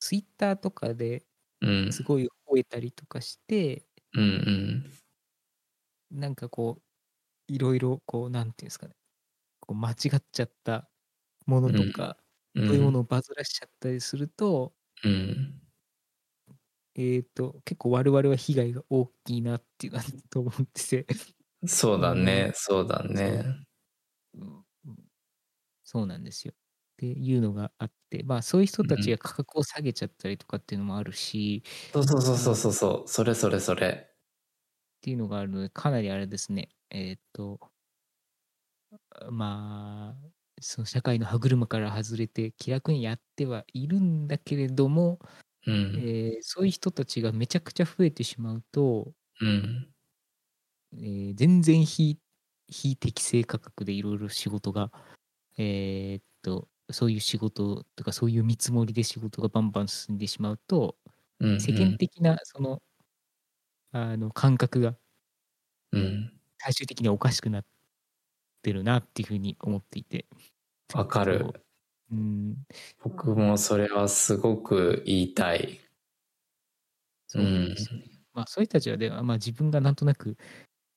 [0.00, 1.24] ツイッターとかで
[1.60, 1.92] うん。
[1.92, 4.26] すごい吠えたりとかして、うんう
[6.16, 6.18] ん。
[6.20, 6.82] なんかこう
[7.52, 8.94] いろいろこうなんていうんですかね
[9.60, 10.90] こう間違っちゃった
[11.46, 12.18] ものとか、
[12.54, 14.74] うん、そういうものをバズらしちゃったりすると、
[15.04, 15.61] うん。
[16.94, 21.06] えっ、と結構我々は被害が大きいなっていうのはと思ってて、
[21.66, 23.44] そうだね、そうだね。
[24.34, 24.44] う。
[24.44, 24.64] ん
[25.84, 26.54] そうなんですよ。
[26.54, 26.56] っ
[26.96, 28.22] ていうのがあって。
[28.24, 31.62] まあそういう人たちが価格を下げちゃったりとかっていうのもあるし、
[31.92, 34.08] そうそうそうそうそうそう、それそれそれ。
[34.08, 34.14] っ
[35.02, 37.60] ていうのがあるので、かなりあれですね、えっ、と、
[39.30, 40.28] まあ、
[40.60, 45.18] その社会の歯車から外れて気楽にやってはいるんだけれども、
[45.66, 45.92] うん。
[45.96, 49.92] えーそういう人たちがめちゃくちゃ増えてしまうと、うん。
[50.94, 52.18] えー全然非
[52.68, 54.90] 非適正価格でいろいろ仕事が、
[55.58, 60.96] えーっと、そういう仕事とかそういう見積もりで仕事がバンバン進んでしまうと、
[61.40, 61.60] うん。
[61.60, 62.82] 世間的なその、
[63.92, 64.96] あの感覚が
[65.92, 66.32] うん。
[66.58, 67.64] 最終的にはおかしくなっ
[68.62, 70.26] てるなっていうふうに思っていて。
[70.94, 71.46] わかる。
[72.12, 72.56] うん、
[73.02, 75.80] 僕もそれはすごく言いたい。
[77.26, 77.74] そうなん。
[78.34, 80.36] まあそういう人たちはで、まあ、自分がなんとなく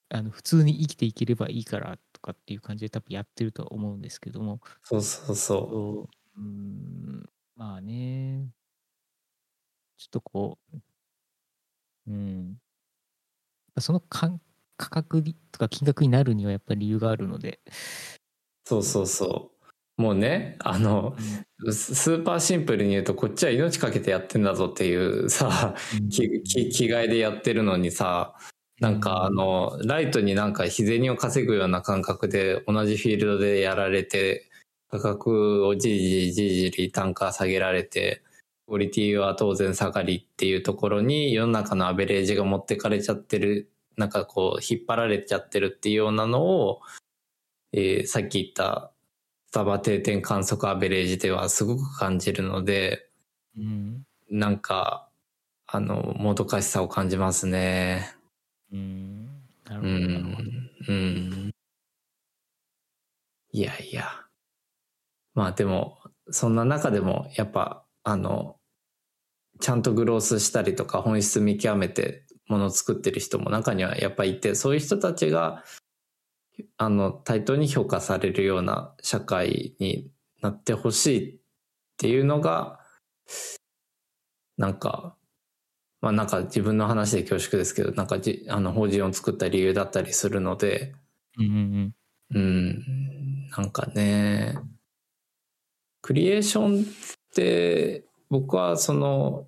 [0.10, 6.08] あの普通に生きていければいいからとかっていう感じで多分やってるとは思うんですけども、そうそうそそ
[6.38, 8.50] ううんまあね、
[9.98, 10.78] ちょっとこう、
[12.08, 12.58] うん、
[13.80, 14.42] そのかん
[14.78, 17.72] 価格とか金額になるにはやっぱり理由があるので、う。
[18.66, 19.55] そうそうそう。
[19.98, 21.16] もうね、あの、
[21.72, 25.76] ススーパーシンプルに言うと、こっちは命かけてやってんだぞっていうさ、
[26.12, 28.36] 気気気概でやってるのにさ、
[28.82, 34.50] なんかあの、ライトになんか日銭を稼ぐような感覚で同じフィールドでやられて、
[34.90, 38.22] 価格をじりじりじりじり単価下げられて、
[38.68, 46.82] クオリティは当然下がりっていうところに世の中のアベレージが持ってかれちゃってる、なんかこう引っ張られちゃってるっていうようなのを、
[47.72, 48.95] えーさっき言ったス
[49.56, 53.08] タバ定点観測アベレージではすごく感じるので、
[53.58, 55.08] うんなんか、
[55.66, 58.14] あの、もどかしさを感じますね。
[58.74, 59.26] うん
[59.64, 60.50] なるうほど。
[60.90, 61.52] うん。
[63.54, 64.26] いやいや。
[65.34, 66.00] まあでも、
[66.32, 68.58] そんな中でも、やっぱ、あの、
[69.62, 75.64] ちゃんとグロースしたりとか本質見極めてものを作ってる人も中にはやっぱいて、そういう人たちが、
[76.78, 80.10] あの、対等に評価されるような社会に
[80.42, 81.38] なってほしいっ
[81.98, 82.80] ていうのが、
[84.58, 85.16] なんか、
[86.02, 90.94] まあなんか自分の話で恐縮ですけど、なんかじあの法人を作った理由だったりするので、
[91.38, 91.96] うんうん
[92.36, 94.58] うん、なんかね、
[96.02, 96.86] クリエーションっ
[97.34, 99.48] て僕はその、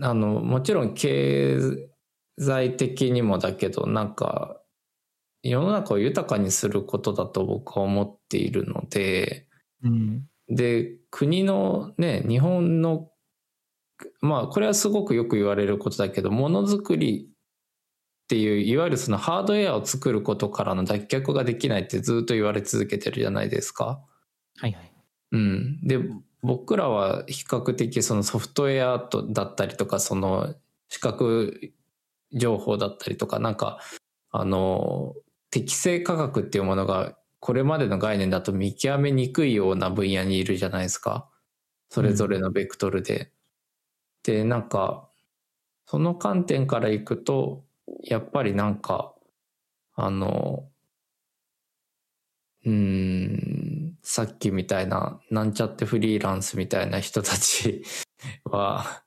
[0.00, 1.58] あの、もちろん経
[2.38, 4.61] 済的にもだけど、なんか
[5.42, 9.46] 世の中を豊かにすることだと僕は思っているので、
[9.82, 13.08] うんで、国のね、日本の、
[14.20, 24.02] まあ、これはすごくよく言われることだけど、ものづくりっていう、いわゆるそのハードウェアを作ることからの脱却ができないってずっと言われ続けてるじゃないですか。
[24.58, 24.92] はいはい。
[25.32, 25.80] うん。
[25.86, 25.98] で、
[26.42, 30.54] 僕らは比較的そのソフトウェアとだったりとか、その
[30.88, 31.72] 視覚
[32.32, 33.78] 情報だったりとか、なんか、
[34.30, 35.14] あの、
[35.52, 41.30] 適正価格っていうものが、これまでの概念だと見極めにくいような分野にいるじゃないですか。
[41.90, 43.32] それぞれのベクトルで。
[44.24, 45.08] で、なんか、
[45.86, 47.64] その観点からいくと、
[48.04, 49.14] やっぱりなんか、
[49.96, 50.68] あの、
[52.64, 57.82] うーん、さっきみたいな、なんちゃってフリーランスみたいな人たち
[58.44, 59.02] は、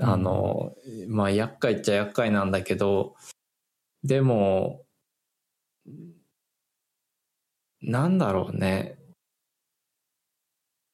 [0.00, 0.74] あの、
[1.08, 3.16] まあ、厄介っちゃ厄介なんだけど、
[4.04, 4.83] でも、
[7.82, 8.98] なんだろうね。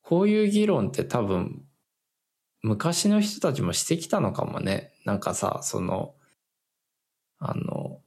[0.02, 1.64] こういう議論って多分、
[2.62, 4.92] 昔の人たちもしてきたのかもね。
[5.04, 6.14] なんかさ、その、
[7.38, 8.00] あの、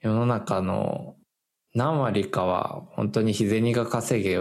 [0.00, 1.16] 世の中の
[1.74, 4.38] 何割かは本当に日銭が稼げ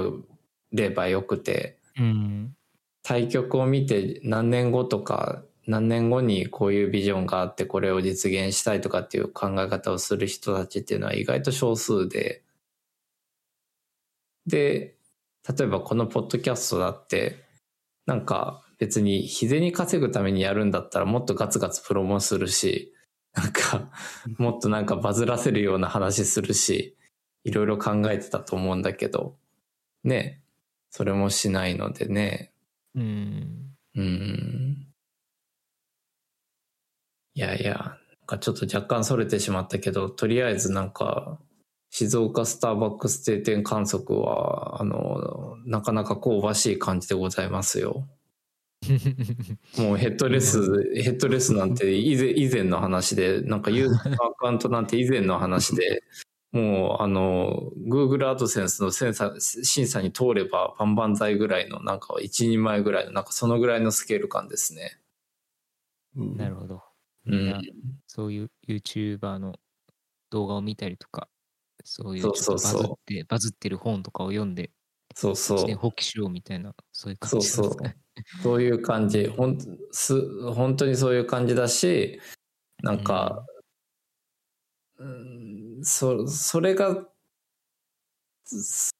[0.72, 2.56] ればよくて、うん。
[3.04, 12.44] 対局を見て何年後とか何年後にこういうビジョンがあってこれを実現したいとかっていう考え方をする人たちっていうのは意外と少数で、
[14.48, 14.96] で、
[15.48, 17.44] 例えばこのポッドキャストだって、
[18.06, 22.94] なんか別に日銭稼ぐためにやるんだったらもっとガツガツプロモするし、
[23.34, 23.92] なんか
[24.38, 26.98] もっとなんかバズらせるような話するし、
[27.44, 29.36] いろいろ考えてたと思うんだけど、
[30.04, 30.42] ね、
[30.90, 32.52] それもしないのでね、
[32.96, 33.76] うん。
[33.96, 34.71] うん。
[37.42, 41.40] いやいや、なんかちょっと若干それてしまったけど、とりあえずなんか、
[41.90, 48.08] 静岡スターバックス定点観測は、あの、なかなか香ばしい感じでございますよ。
[49.80, 50.62] もうヘッドレス、
[50.94, 56.04] ヘッドレスなんて以前以前の話で、なんかユーザーのアカウントなんて以前の話で、
[56.52, 65.00] もうあの、Google AdSense のセンサ審査に通ればバンバン剤ぐらいの、なんか一人前ぐらいの、なんかそのぐらいのスケール感ですね。
[66.16, 66.91] うんなるほど。
[67.26, 67.62] うん。
[68.08, 69.56] そういう YouTuber の
[70.30, 71.30] 動画を見たりとか、
[71.84, 74.72] そういうバズそうそうって、バズってる本とかを読んで、
[75.16, 78.44] そうそう放棄しようみたいな、そういう感じそうそうなんですかね。
[78.44, 79.28] そういう感じ。
[79.28, 79.58] ほん
[79.92, 82.20] す本当にそういう感じだし、
[82.84, 83.46] なんか、
[84.98, 87.08] うん、そそれが、
[88.46, 88.92] す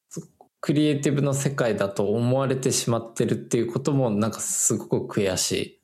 [0.60, 5.82] クリエイティブの世界だと思われてしまってるっていうこともなんかすごく悔しい。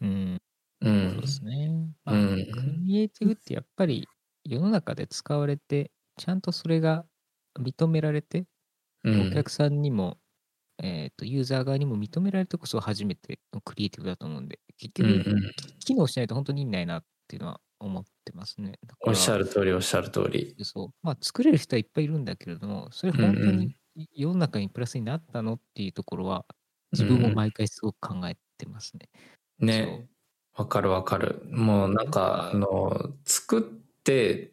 [0.00, 0.38] うん。
[0.82, 0.88] う。
[0.88, 1.92] そうんですね。
[2.04, 4.08] まあ、うんクリエイティブってやっぱり
[4.44, 7.06] 世の中で使われて、ちゃんとそれが
[7.58, 8.46] 認められて、
[9.04, 10.18] うんお客さんにも、
[10.82, 18.78] えっ、と、ユーザー側にも認められてこそ初めてのクリエイティブだと思うんで、結うん局、うん機能しないと本当に意味ないなっていうのは思ってますね。
[19.06, 20.56] おっしゃる通りおっしゃる通り。
[20.64, 20.88] そう。
[21.02, 26.46] まあ、作れる人はいっぱいいるんだけれども、それ本当うんうんに世の中にプラスになったのっていうところは、
[26.92, 29.08] 自分も毎回すごく考えてますね。
[29.58, 30.08] ね。
[30.54, 31.42] わかるわかる。
[31.50, 33.62] もうなんか、あの、作っ
[34.04, 34.52] て、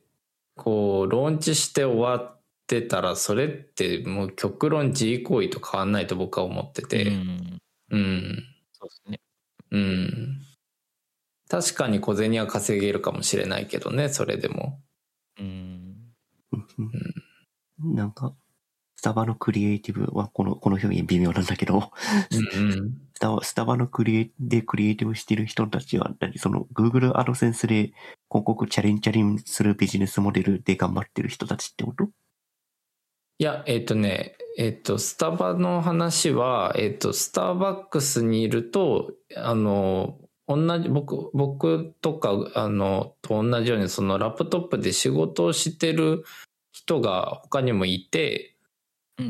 [0.56, 6.84] こう、ローンチして終わってたら、それってもう極論自慰行為と変わんないと僕は思って。
[6.84, 7.04] て。
[7.06, 7.60] うん。
[7.92, 8.44] うん。
[8.74, 9.20] そうですね。
[9.72, 10.42] うん。
[11.50, 14.82] 確かに小銭は稼げるかもしれないけどね、それでも。
[15.40, 15.48] うん。
[16.54, 16.68] うん
[17.82, 18.36] うんなんか、
[19.00, 21.90] スタバのクリエイティブはこの、この表現微妙なんだけど、
[22.32, 22.98] うんうん。
[23.14, 27.94] スタバスタバのクリエイでクリエイティブしてる人たちは、何その Google AdSense で
[28.30, 32.10] 広告チャリンチャリンするビジネスモデルで頑張ってる人たちってこと？
[33.38, 46.26] いや、えっ、とね、えっ、と、スタバの話は、えっ、と、スターバックスにいると、あの、同じ、僕、僕とか、あの、と同じように、そのラップトップで仕事をしてる
[46.74, 48.59] 人が他にもいて、うん、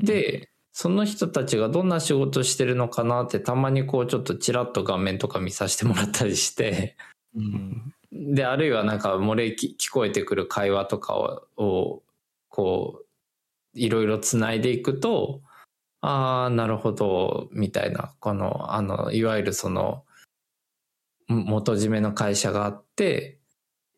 [0.04, 6.96] で、その人たちがどんな仕事をしてるのかなって、たまにこう、ちょっとちらっと画面とか見させてもらったりして、
[7.36, 7.94] うん。
[8.12, 12.04] で、あるいはなんか漏れき聞こえてくる会話とかを、を
[12.50, 13.06] こう、
[13.74, 15.42] いろいろつないでいくと、
[16.02, 20.06] ああ、なるほど、みたいな、この、あの、いわゆるその、
[21.32, 23.39] ん元締めの会社があって、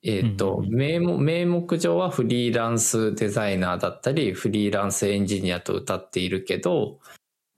[0.04, 7.00] えっ、と、うん名目、名目上はフリーランスデザイナーだったり、フリーランスエンジニアと歌っているけど、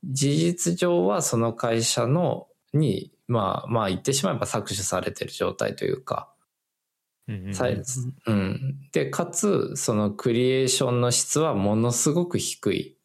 [0.04, 6.34] 事実上はその会社の、に、まあ、まあ言ってしまえば搾取されてる状態というか、
[7.28, 7.54] うん
[8.26, 8.90] うん。
[8.92, 12.98] で、かつ、そのクリエーションの質はものすごく低い。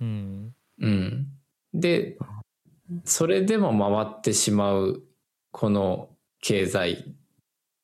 [0.00, 0.54] うん。
[0.80, 1.28] うん。
[1.72, 2.18] で、
[3.04, 5.04] それでも回ってしまう、
[5.52, 6.08] この
[6.40, 7.14] 経済う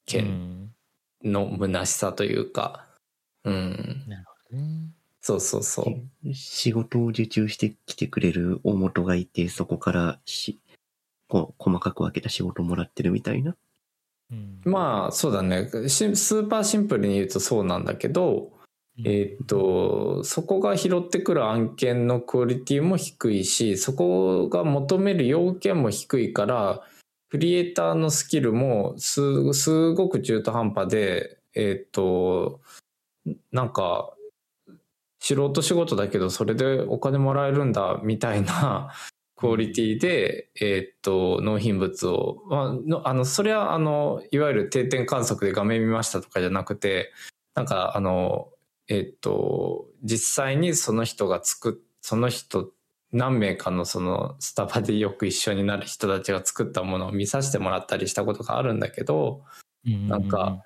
[0.07, 0.58] 圏ん。
[1.25, 2.87] の虚しさというか、
[3.45, 4.05] うん。
[4.07, 4.91] なるほどね。
[5.21, 6.35] そうそうそう。
[6.35, 10.59] 仕事を受注してきてくれる大元がいて、そこからし、
[11.29, 13.57] こう、細かく分けた仕事をもらってるみたいな。
[14.31, 18.53] うんまあそうだねしスーパーシンプルに言うとそうなんだけど、
[19.05, 26.83] えーっとそこが拾ってくる案件のクオリティも低いしそこが求める要件も低いから
[27.29, 32.61] クリエイターのスキルもすすごく中途半端でえーっと
[33.53, 34.15] なんか
[35.21, 38.93] 素人仕事だけどそれでお金もらえるんだみたいな
[39.37, 47.13] クオリティで、えーっと納品物を、まあ、あのそれはあのいわゆる定点観測で画面見ましたとかじゃなくて
[47.55, 48.51] なんかあの
[48.89, 52.73] えっと、実際にその人が作っ、その人、
[53.13, 59.45] 何名かのそのスタバでよく一緒になる人たちが作ったものを見させてもらったりしたことがあるんだけど、
[59.85, 60.63] なんか、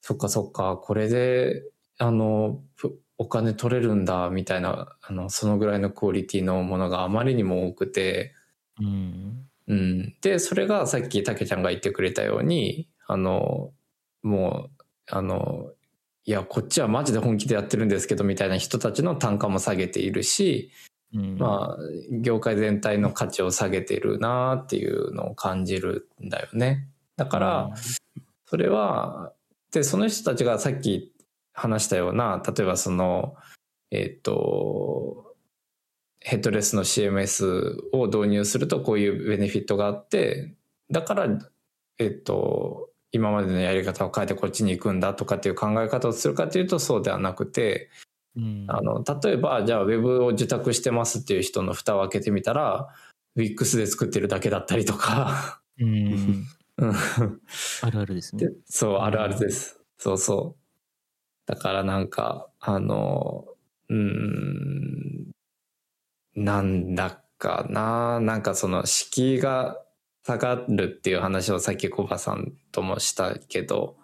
[0.00, 1.62] そっかそっか、これで、
[1.98, 8.34] あの、ふお金取れるんだ、みたいな、あの、そのぐらいのクオリティのものがあまりにも多くて、
[8.78, 10.14] うんうん。
[10.20, 13.72] で、それがさっきたけちゃんが言ってくれたように、あの、
[14.22, 15.72] もう、あの、
[16.24, 20.70] いや、こっちはマジで本気でやってるんですけど、みたいな人たちの単価も下げているし、
[21.14, 21.78] うんまあ、
[22.10, 26.88] 業界全体の価値を下げてるなっていうのを感じるんだよね。
[27.16, 27.70] だから、
[28.46, 29.32] それは、
[29.72, 31.12] で、その人たちがさっき
[31.52, 33.36] 話したような、例えばその、
[33.90, 35.34] えっ、と、
[36.20, 40.54] ヘッドレスの CMS を導入するとこういうベネフィットがあって、
[40.90, 41.28] だから、
[41.98, 48.15] えっ、と、今までのやり方を変えてこっちに行くんだとかっていう考え方をするかというとそうではなくて、うん
[48.68, 52.88] あの、例えば、じゃあ、ウェブを受託してますっていう人の蓋を開けてみたら、
[53.36, 56.44] Wix で作ってるだけだったりとか、うん。
[56.78, 56.92] うん。
[57.82, 58.48] あるあるですね。
[58.48, 58.52] で。
[58.66, 59.80] そう、あるあるです。
[59.98, 60.62] そうそう。
[61.46, 63.46] だからなんか、あの、
[63.88, 65.32] うーん、
[66.34, 69.80] なんだかな、なんかその敷居が
[70.22, 73.96] 下がるっていう話をさっきコバさんともしたけど、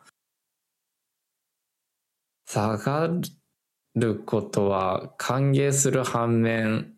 [2.46, 3.20] 下がる
[4.24, 6.94] ことは歓迎する反面、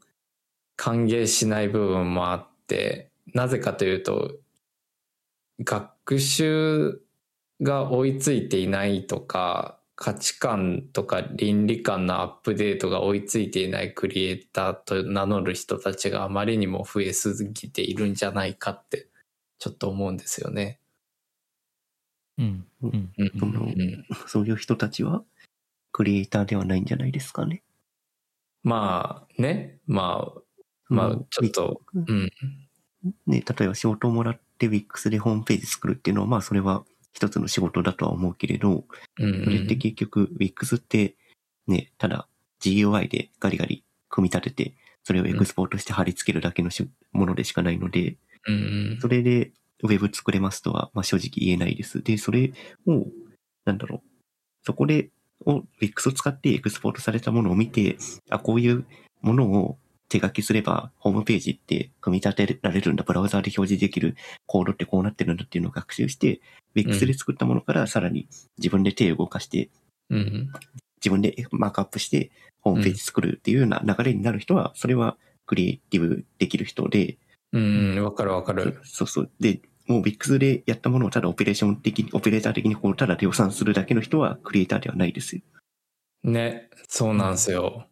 [0.76, 4.32] 歓迎しない部分もあって、なぜかというと、
[5.60, 7.00] 学習
[7.62, 19.08] が追いついていないとか、価値観とか倫理観のアップデートが追いついていないクリエイターと名乗る人たちがあまりにも増えすぎているんじゃないかって、
[19.58, 20.80] ちょっと思うんですよね。
[22.38, 23.68] うんうんうんその
[24.26, 25.22] そういう人たちは、
[25.94, 27.62] クリエイターではないんじゃないですかね。
[28.64, 30.40] まあね、まあ、
[30.88, 32.32] まあちょっと、うん、
[33.26, 38.84] ね、例えば仕事をもらって Wix でホームページ作るっていうのは、まあそれは一つの仕事だとは思うけれど、
[39.18, 41.14] うんそれって結局 Wix って
[41.68, 42.26] ね、ただ
[42.60, 44.74] GUI でガリガリ組み立てて、
[45.04, 48.16] それをエクスポートして貼り付けるだけのしものでしかないので、
[48.48, 49.52] うんそれで
[49.84, 52.02] Web 作れますとは、まあ正直言えないです。
[52.02, 52.52] で、それ
[52.88, 53.06] を、
[53.64, 54.08] なんだろう、
[54.64, 55.10] そこで、
[55.46, 57.96] を Wix を使ってエクスポートされたものを見て、
[58.30, 58.84] あ、こういう
[59.20, 59.78] ものを
[60.08, 64.16] 手書きすれば、ホームページって組み立てられるんだ、ブラウザーで表示できる
[64.46, 66.40] コードってこうなってるんだっていうのを学習して、
[66.74, 68.28] Wix で作ったものからさらに
[68.58, 69.70] 自分で手を動かして、
[70.10, 70.50] うん
[71.04, 72.30] 自分でマークアップして
[72.62, 77.18] ホームページ作るっていうような流れになる人は、それはクリエイティブできる人で、
[77.52, 78.80] うん、わかるわかる。
[78.84, 79.30] そうそう。
[79.38, 85.42] で、もう Wix でやったものをただオペレーション的に、オペレーター的にこう、ただ量産するだけの人はクリエイターではないですよ。
[86.22, 87.86] ね、そうなんですよ。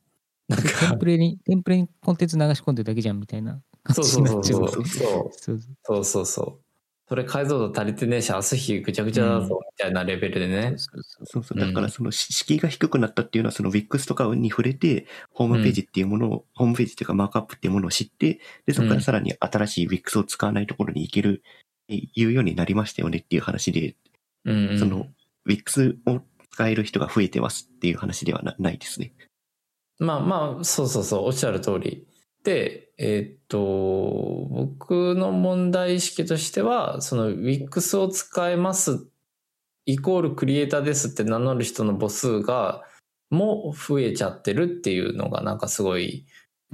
[0.48, 4.60] なんテンかプ、レに、テンプレにコンテンツ流し込んでるだけじゃんみたいな感そうじそうそうそう。
[4.60, 5.30] になっちゃう。
[5.30, 6.62] そうそうそうそうそう。
[7.08, 10.78] それ解像度足りてねえし、朝日ぐちゃぐちゃだぞ、みたいなレベルでね。
[10.78, 11.60] そうそうそうそう。
[11.60, 21.42] うんだからそのし敷居が低くなったっていうのは、その Wix とかに触れて、ホームページっていうものを、ホームページっていうかマークアップっていうものを知って、で、そこからさらに新しい Wix を使わないところに行ける、
[21.88, 23.96] いうようになりましたよねっていう話で、
[24.44, 25.06] うんうんその
[25.46, 26.22] Wix を
[26.52, 29.12] 使える人が増えてますっていう話ではなないですね。
[29.98, 32.06] まあまあ、そうそうそう、おっしゃる通り。
[32.44, 33.58] で、えーっと、
[34.50, 39.06] 僕の問題意識としては、その Wix を使えます、
[39.86, 42.82] イコールクリエイターですって名乗る人の母数が、
[43.30, 46.26] もう増えちゃってるっていうのがなんかすごい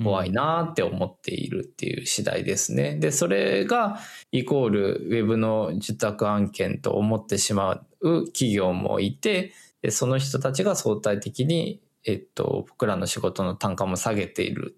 [0.02, 0.30] 怖い。
[0.30, 2.96] なって思っているっていう次第ですね。
[2.96, 3.98] で、それが
[4.30, 9.52] イコールウェブの受託案件と思ってしまう企業もいて、
[9.82, 14.76] でその人たちが相対的に、えっと、僕らの仕事の単価も下げている。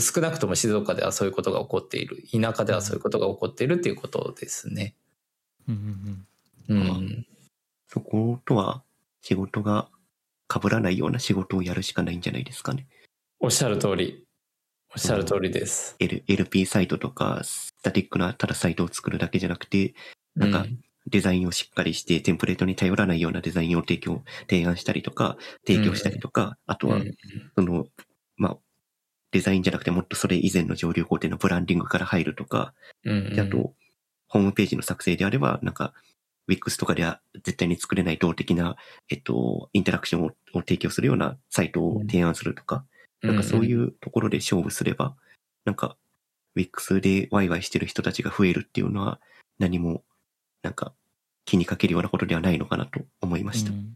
[0.00, 2.24] 少なくとも静岡ではそういうことが起こっている。
[2.30, 4.94] 田舎ではそういうことが起こっているっていうことですね。
[5.68, 5.74] うん
[6.68, 7.26] うんうんうん。
[7.88, 8.82] そことは
[9.22, 9.88] 仕事が
[10.52, 12.86] 被らないような仕事をやるしかないんじゃないですかね。
[13.40, 14.24] おっしゃる通り。
[14.90, 15.96] おっしゃる通りです。
[15.98, 19.94] L、LP サイトとか、スタティックなただサイトを作るだけじゃなくて、
[20.36, 20.80] なんかうん。
[21.06, 25.36] デザインをしっかりして、テンプレートに頼らないようなデザインを提供、提案したりとか、
[25.66, 27.14] 提供したりとか、あとは、うん。
[27.56, 27.86] その、
[28.36, 28.58] まあ、
[29.32, 32.72] デザインじゃなくてもっとそれ以前の上流工程のブランディングから入るとか、
[33.04, 33.74] うんであと、
[34.28, 35.92] ホームページの作成であれば、なんか、
[36.48, 38.76] Wix とかでは絶対に作れない動的な、
[39.08, 42.84] えっと、インタラクションをを提供するようなサイトを提案するとか、
[43.24, 45.16] なんかそういうところで勝負すれば、
[45.64, 45.96] なんか、
[46.56, 49.20] Wix でワイワイしてる人たちが増えるっていうのは、
[49.58, 50.04] 何も、
[50.62, 50.92] なんか、
[51.44, 53.70] 気にかけるようなことではないのかなと思いました。
[53.70, 53.94] うん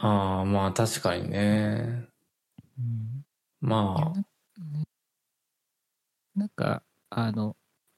[0.00, 2.06] ああ、まあ確かにね。
[2.78, 3.24] うん
[3.60, 4.24] まあ、な
[6.36, 7.56] なんか、あの、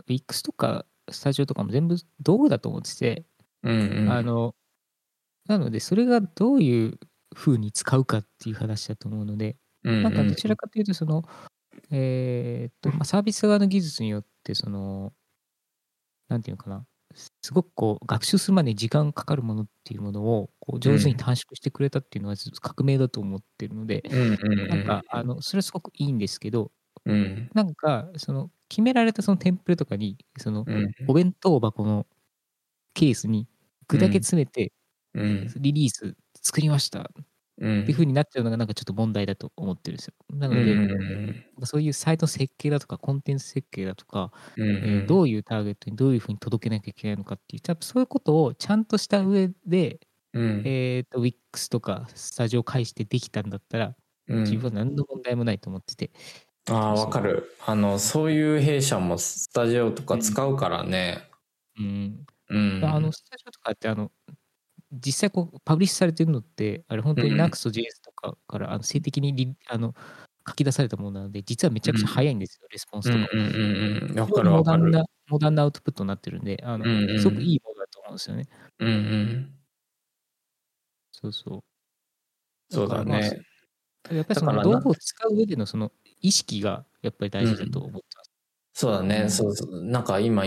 [0.09, 3.27] Wix とかスタジオとかも全部道具だと思ってて、
[3.63, 4.13] うんうん。
[4.13, 4.55] あの、
[5.47, 6.99] なので、それがどういう
[7.35, 9.57] 風に使うかっていう話だと思うので、うん
[10.03, 11.23] なんかどちらかというと、その、
[11.91, 15.15] えーっと、まあ、サービス側の技術によって、その、
[16.29, 16.87] なんていうのかな、
[17.43, 24.05] すごくこう、学習するまでに時間かかるものっていうものを、こう上手に短縮してくれたっていうのは、革命だと思ってるので。
[24.69, 26.73] なんか、あの、それはすごくいいんですけど、
[27.05, 27.51] うん。
[27.55, 30.93] なんか、その、決められたそのテンプレとかに、その、うん。
[31.07, 32.07] お弁当箱の
[32.95, 33.49] ケースに
[33.89, 34.73] 具だけ詰めて、
[35.15, 35.55] うん。
[35.61, 37.05] リリース作りましたっ
[37.61, 37.85] うん。
[37.85, 40.15] ていう風になっちゃうのがなんかちょっと問題だと思ってるんですよ。
[40.31, 50.01] なので、そういうサイト設計だとかコンテンツ設計だとか、えーどういうターゲットにどういう風に届けなきゃいけないのかっていう、多分そういうことをちゃんとした上で、
[50.33, 53.95] うんえー、と Wix とかスタジオを介してできたんだったら、
[54.29, 56.11] うん自分は何の問題もないと思ってて、
[56.69, 57.57] ああ、わかる。
[57.67, 61.29] あの、そういう弊社もスタジオとか使うからね。
[61.79, 62.85] うん、うん。
[62.85, 64.13] あのスタジオとかってあの
[64.93, 69.95] 実際こうパブリッシュされてるのってあれ本当にうん Next.js とかからあの性的にリあの
[70.49, 73.27] 書き出されたものなので実はめちゃくちゃ早いんですよ、レスポンスとか。
[73.33, 73.43] うんう
[74.43, 74.49] ん。
[74.49, 78.49] モダンなモダンなアウトプットになってるんであの、すごくいいものだと思うんですよね。
[78.81, 79.61] うんうん。
[81.13, 81.63] そうそう。
[82.71, 83.43] そうだね。
[84.11, 85.93] あやっぱりその道具を使う上でのその
[86.23, 88.20] 意識がやっぱり大事だと思って。
[88.75, 89.23] そうだね。
[89.23, 89.85] うんそうそう。
[89.85, 90.45] なんか今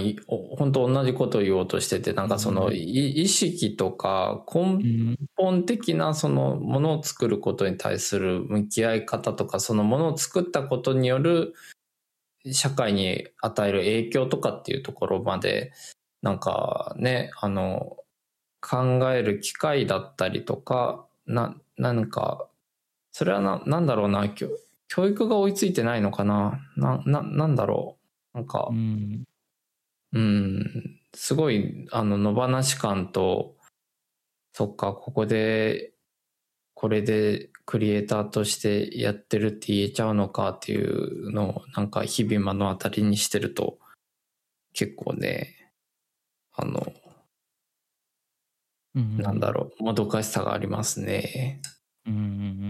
[0.58, 11.54] 本当同じことを言おうとしてて、なんかその、うんい意識とか根うん本的なそのものを作ることに対する向き合い方とか、そのものを作ったことによる
[12.52, 15.72] 社会に与える影響とかっていうところまで、
[16.22, 17.98] なんかね、あの、
[18.62, 22.48] 考える機会だったりとか、な、なんか、
[23.12, 24.50] それはな、なんだろうな、教
[24.90, 28.03] 教育が追いついてないのかなな、な、なんだろう。
[28.34, 29.24] なんかう、ん
[30.14, 33.56] うん、すごい、あの、野放し感と、
[34.54, 35.94] そっか、ここで、
[36.76, 43.80] これでクリエイターとしてやってるって言えちゃうのかっていうのを、なんか日々目の当たりにしてると、
[44.74, 45.72] 結構ね、
[46.54, 46.94] あの、
[48.96, 51.62] うんなんだろう、もどかしさがありますね。
[52.06, 52.26] うんうんう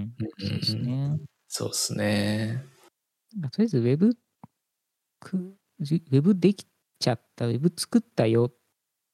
[0.05, 1.17] んそうですね。
[1.47, 2.63] そうですね。
[3.39, 4.15] まあとりあえず、ウェブ
[5.31, 6.67] ウェブでき
[6.99, 8.53] ちゃった、ウェブ作ったよっ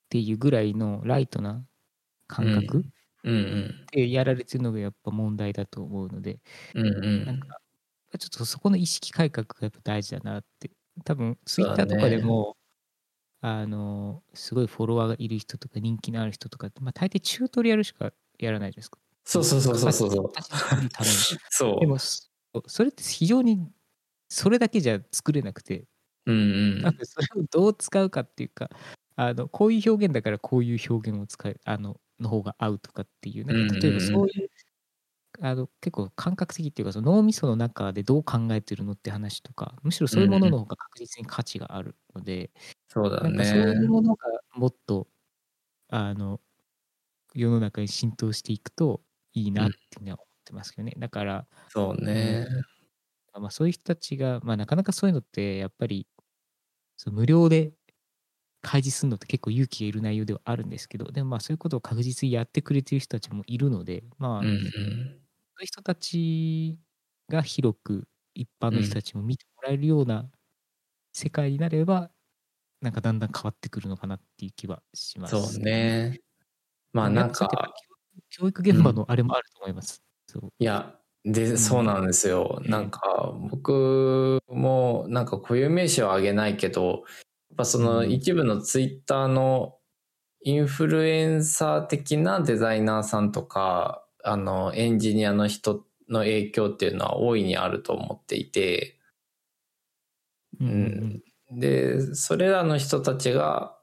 [0.09, 1.63] ていうぐらいのライトな
[2.27, 2.85] 感覚
[3.23, 3.85] うんうん。
[3.91, 6.39] でやられてるのがやっぱ問題だと思うので、
[6.73, 7.25] うんうん。
[7.25, 7.59] なんか、
[8.17, 10.71] ちょっとそこの意識改革がやっぱ大事だなって。
[11.05, 12.57] 多分、ツイッターとかでも、
[13.41, 18.99] あの、すごいフォロワーがいる人とか人気のある人とかって、まあ大抵チュートリアルしかやらないですか。
[19.23, 20.11] そうそうそうそうそう
[21.51, 21.79] そう。
[21.79, 22.29] でも、そ
[22.67, 23.71] それって非常に、
[24.27, 25.85] それだけじゃ作れなくて、
[26.31, 26.91] うんうんな。
[26.91, 28.69] のでそれをどう使うかっていうか、
[29.15, 34.49] あのこういう表現だからこういう表現を使う、あの、の方が合うとかっていう、なんか例えばそういう、
[35.41, 42.51] あの結構感覚的っていうか、その脳みその中でどう考えてるのって話とか、むしろそういうものの方が確実に価値があるので、
[42.87, 43.87] そうだなんかそういうね。
[43.87, 45.07] ものがもっと、
[45.89, 46.41] あの、
[47.33, 49.01] 世の中に浸透していくと
[49.33, 50.93] いいなっていうのは思ってますけどね。
[50.97, 52.47] だから、そうね。
[53.33, 56.07] まあ、そういう人たちが、まあ、なかなかそういうのってやっぱり
[56.99, 57.73] その無料で
[58.61, 65.21] 開示するのって結構勇気がいる内容ではあるんですけどでもまあそういうことを確実にやってくれてる人たちもいるのでまあ、うんう
[65.55, 66.79] そういう人たち
[67.29, 70.31] が広く一般の人たちも見てもらえるような
[71.13, 72.11] 世界になれば、
[72.81, 75.21] なんかだんだん変わってくるのかなっていう気はしん。
[75.21, 75.59] ます。
[75.59, 76.19] そうね。
[76.93, 77.73] まあなんか、
[78.29, 80.03] 教育現場のあれもあると思います。
[80.27, 81.57] そういや、で、ん。
[81.57, 82.61] そうなんですよ。
[82.63, 82.69] うん。
[82.71, 87.03] なんか、僕も、なんか固有名詞は挙げないけど、
[87.51, 88.11] やっぱそのうん。
[88.11, 89.77] 一部のツイッターの
[90.43, 98.99] インフルエンサー的なデザイナーさんとか、あの、エンジニアの人の影響っていうのは大いにあると思っていて、
[100.59, 101.21] うん。
[101.51, 101.59] うん。
[101.59, 103.75] で、それらの人たちが、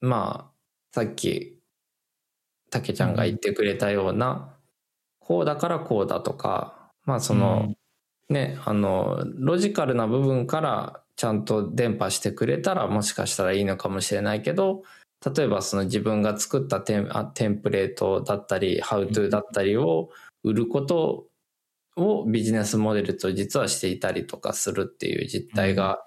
[0.00, 0.54] まあ、
[0.92, 1.60] さっき、
[2.70, 4.57] たけちゃんが言ってくれたような、
[5.28, 7.74] こうだからこうだとか、まあその、
[8.30, 14.84] ね、あの、ロジカルな部分からちゃんと伝播してくれたらもしかしたらいいのかもしれないけど、
[15.36, 20.08] 例えばその自分が作ったテンあテンプレートだったり、ハウトゥーだったりを
[20.44, 21.26] 売ること
[21.96, 25.98] をビジネスモデルと実はしていたりとかするっていう実態が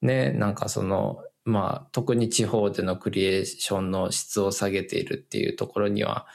[0.00, 6.26] ね、なんかその、まあ特に地方でのクリエーションの質を下げているっていうところには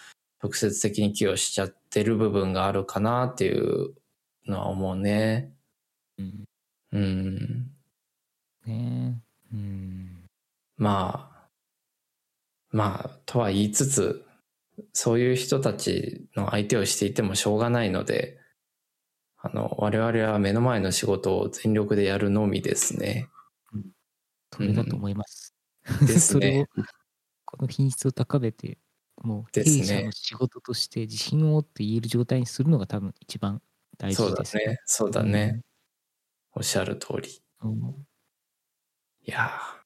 [0.45, 3.95] 直接的に寄与しちゃってる部分があるかなっていう
[4.45, 5.51] のは思うね。
[6.19, 6.45] うん。
[6.91, 7.71] うん。
[8.65, 10.25] ねうん。
[10.77, 11.47] まあ、
[12.69, 14.25] まあ、とは言いつつ、
[14.93, 18.37] そういう人たちの相手をしていてもしょうがないので、
[19.37, 23.29] あの、我々は目の前の仕事を全力でやるのみですね。
[24.51, 25.55] それだと思います。
[26.01, 26.83] です それねを、
[27.45, 28.77] この品質を高めて、
[29.23, 33.61] もう弊社の仕事として自信を持って言える状態にするのが多分一番
[33.97, 34.79] 大そうだ事ですね。
[34.85, 35.61] そうだね。
[36.53, 37.41] おっしゃる通り。
[37.63, 38.05] うん。
[39.27, 39.85] いやー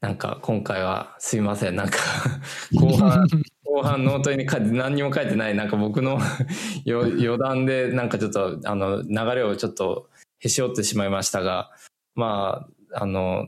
[0.00, 1.76] なんか今回はすいません。
[1.76, 1.98] なんか
[2.74, 3.26] 後半、
[3.64, 6.18] 後半ノートに書いて何にも書いてない、なんか僕の
[6.84, 11.72] よ余談でなんかちょっとあの流れをちょっとへし折ってしまいましたが、
[12.14, 13.46] まあ、あの、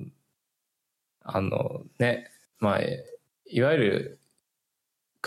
[1.22, 2.80] あのね、まあ、
[3.46, 4.18] いわゆる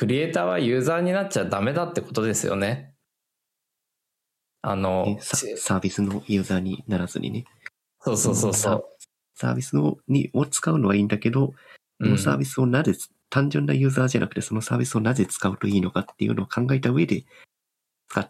[0.01, 2.95] クリエイターはユーザーになっちゃダメだってことですよね。
[4.63, 7.45] あのね、ササービスのユーザーにならずにね。
[7.99, 8.85] そうそうそうそう。
[9.35, 11.53] サービスをにを使うのはいいんだけど、
[12.01, 12.95] そのサービスをなぜ、
[13.29, 17.23] 単純なユーザーじゃなくて、そのサービスをなぜ使うといいのかっていうのを考えた上で、
[18.09, 18.27] 使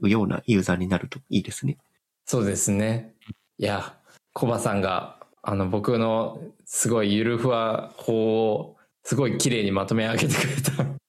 [0.00, 1.76] うようなユーザーになるといいですね。
[2.24, 3.12] そうですね。
[3.58, 3.94] いや、
[4.32, 11.00] コバさんが、あの、僕のすごいゆるふわ法を、すごい綺麗にまとめ上げてくれた。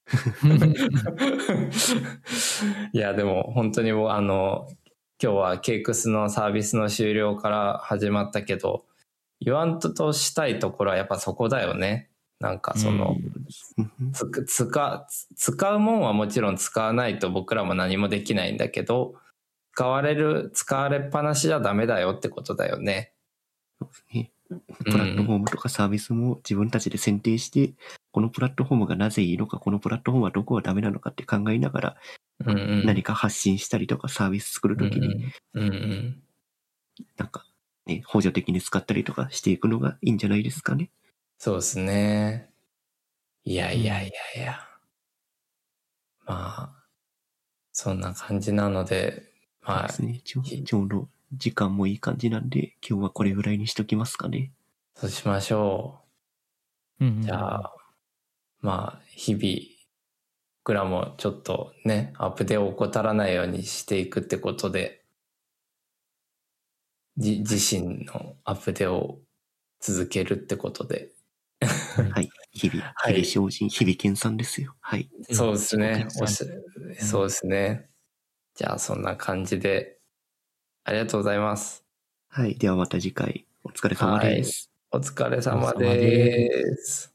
[2.93, 4.67] いや、でも本当にもう、あの、
[5.21, 8.85] 今日はケイクスのサービスの終了から始まったけど、
[9.39, 9.79] 言わん。
[9.79, 12.09] ととしたいところはやっぱそこだよね。
[12.39, 12.59] なん。
[12.59, 13.15] かその、
[13.77, 13.91] うん。
[14.01, 14.11] うん。
[14.11, 16.01] つく使使うもん。
[16.01, 16.57] はもちろん。
[16.57, 18.57] 使わないと僕らも何もできないん。
[18.57, 19.15] だけど
[19.73, 23.13] 使われる使われっぱなしじゃダメだよってことだよね。
[23.79, 24.31] そうですね。
[24.83, 27.73] プラットフォームとかサービスも自分たちで選定して、
[28.11, 31.95] このプラットフォームがなぜいいのか、このプラットフォームはどこがダメなのかって考えながら、
[32.45, 36.23] うんうん、何か発信したりとかサービス作るときに、うんうん
[37.17, 37.45] なんか、
[37.87, 40.91] ね、補助的に使ったりとかしていくのがいいんじゃないですかね。
[41.37, 42.49] そうですね。
[43.43, 44.59] いやいやいやいや。
[46.25, 46.83] まあ、
[47.71, 49.23] そんな感じなので、
[49.61, 50.21] まあですね。
[50.23, 54.51] ちょちょうど時間もいい感じなんで、今日はこれぐらいにしときますかね。
[54.95, 56.01] そうしましょ
[56.99, 57.23] うんうんう。
[57.23, 57.73] じゃあ、
[58.61, 59.81] まあ、日々、
[60.63, 65.03] 僕らもちょっとね、アップデを怠らないようにしていくってことで、
[67.17, 69.19] じ自身のアップデを
[69.79, 71.09] 続けるってことで、
[72.13, 72.29] はい。
[72.53, 74.75] 日々、はい日々精進、日々研鑽ですよ。
[74.79, 75.09] はい。
[75.31, 76.07] そうですね。
[76.21, 76.43] おっし
[76.99, 77.89] そうですね。
[78.55, 79.97] じゃあ、そんな感じで、
[80.83, 81.83] ありがとうございます。
[82.29, 82.55] はい。
[82.55, 84.71] ではまた次回、お疲れ様です。
[84.91, 87.10] お疲れ様お疲れ様です。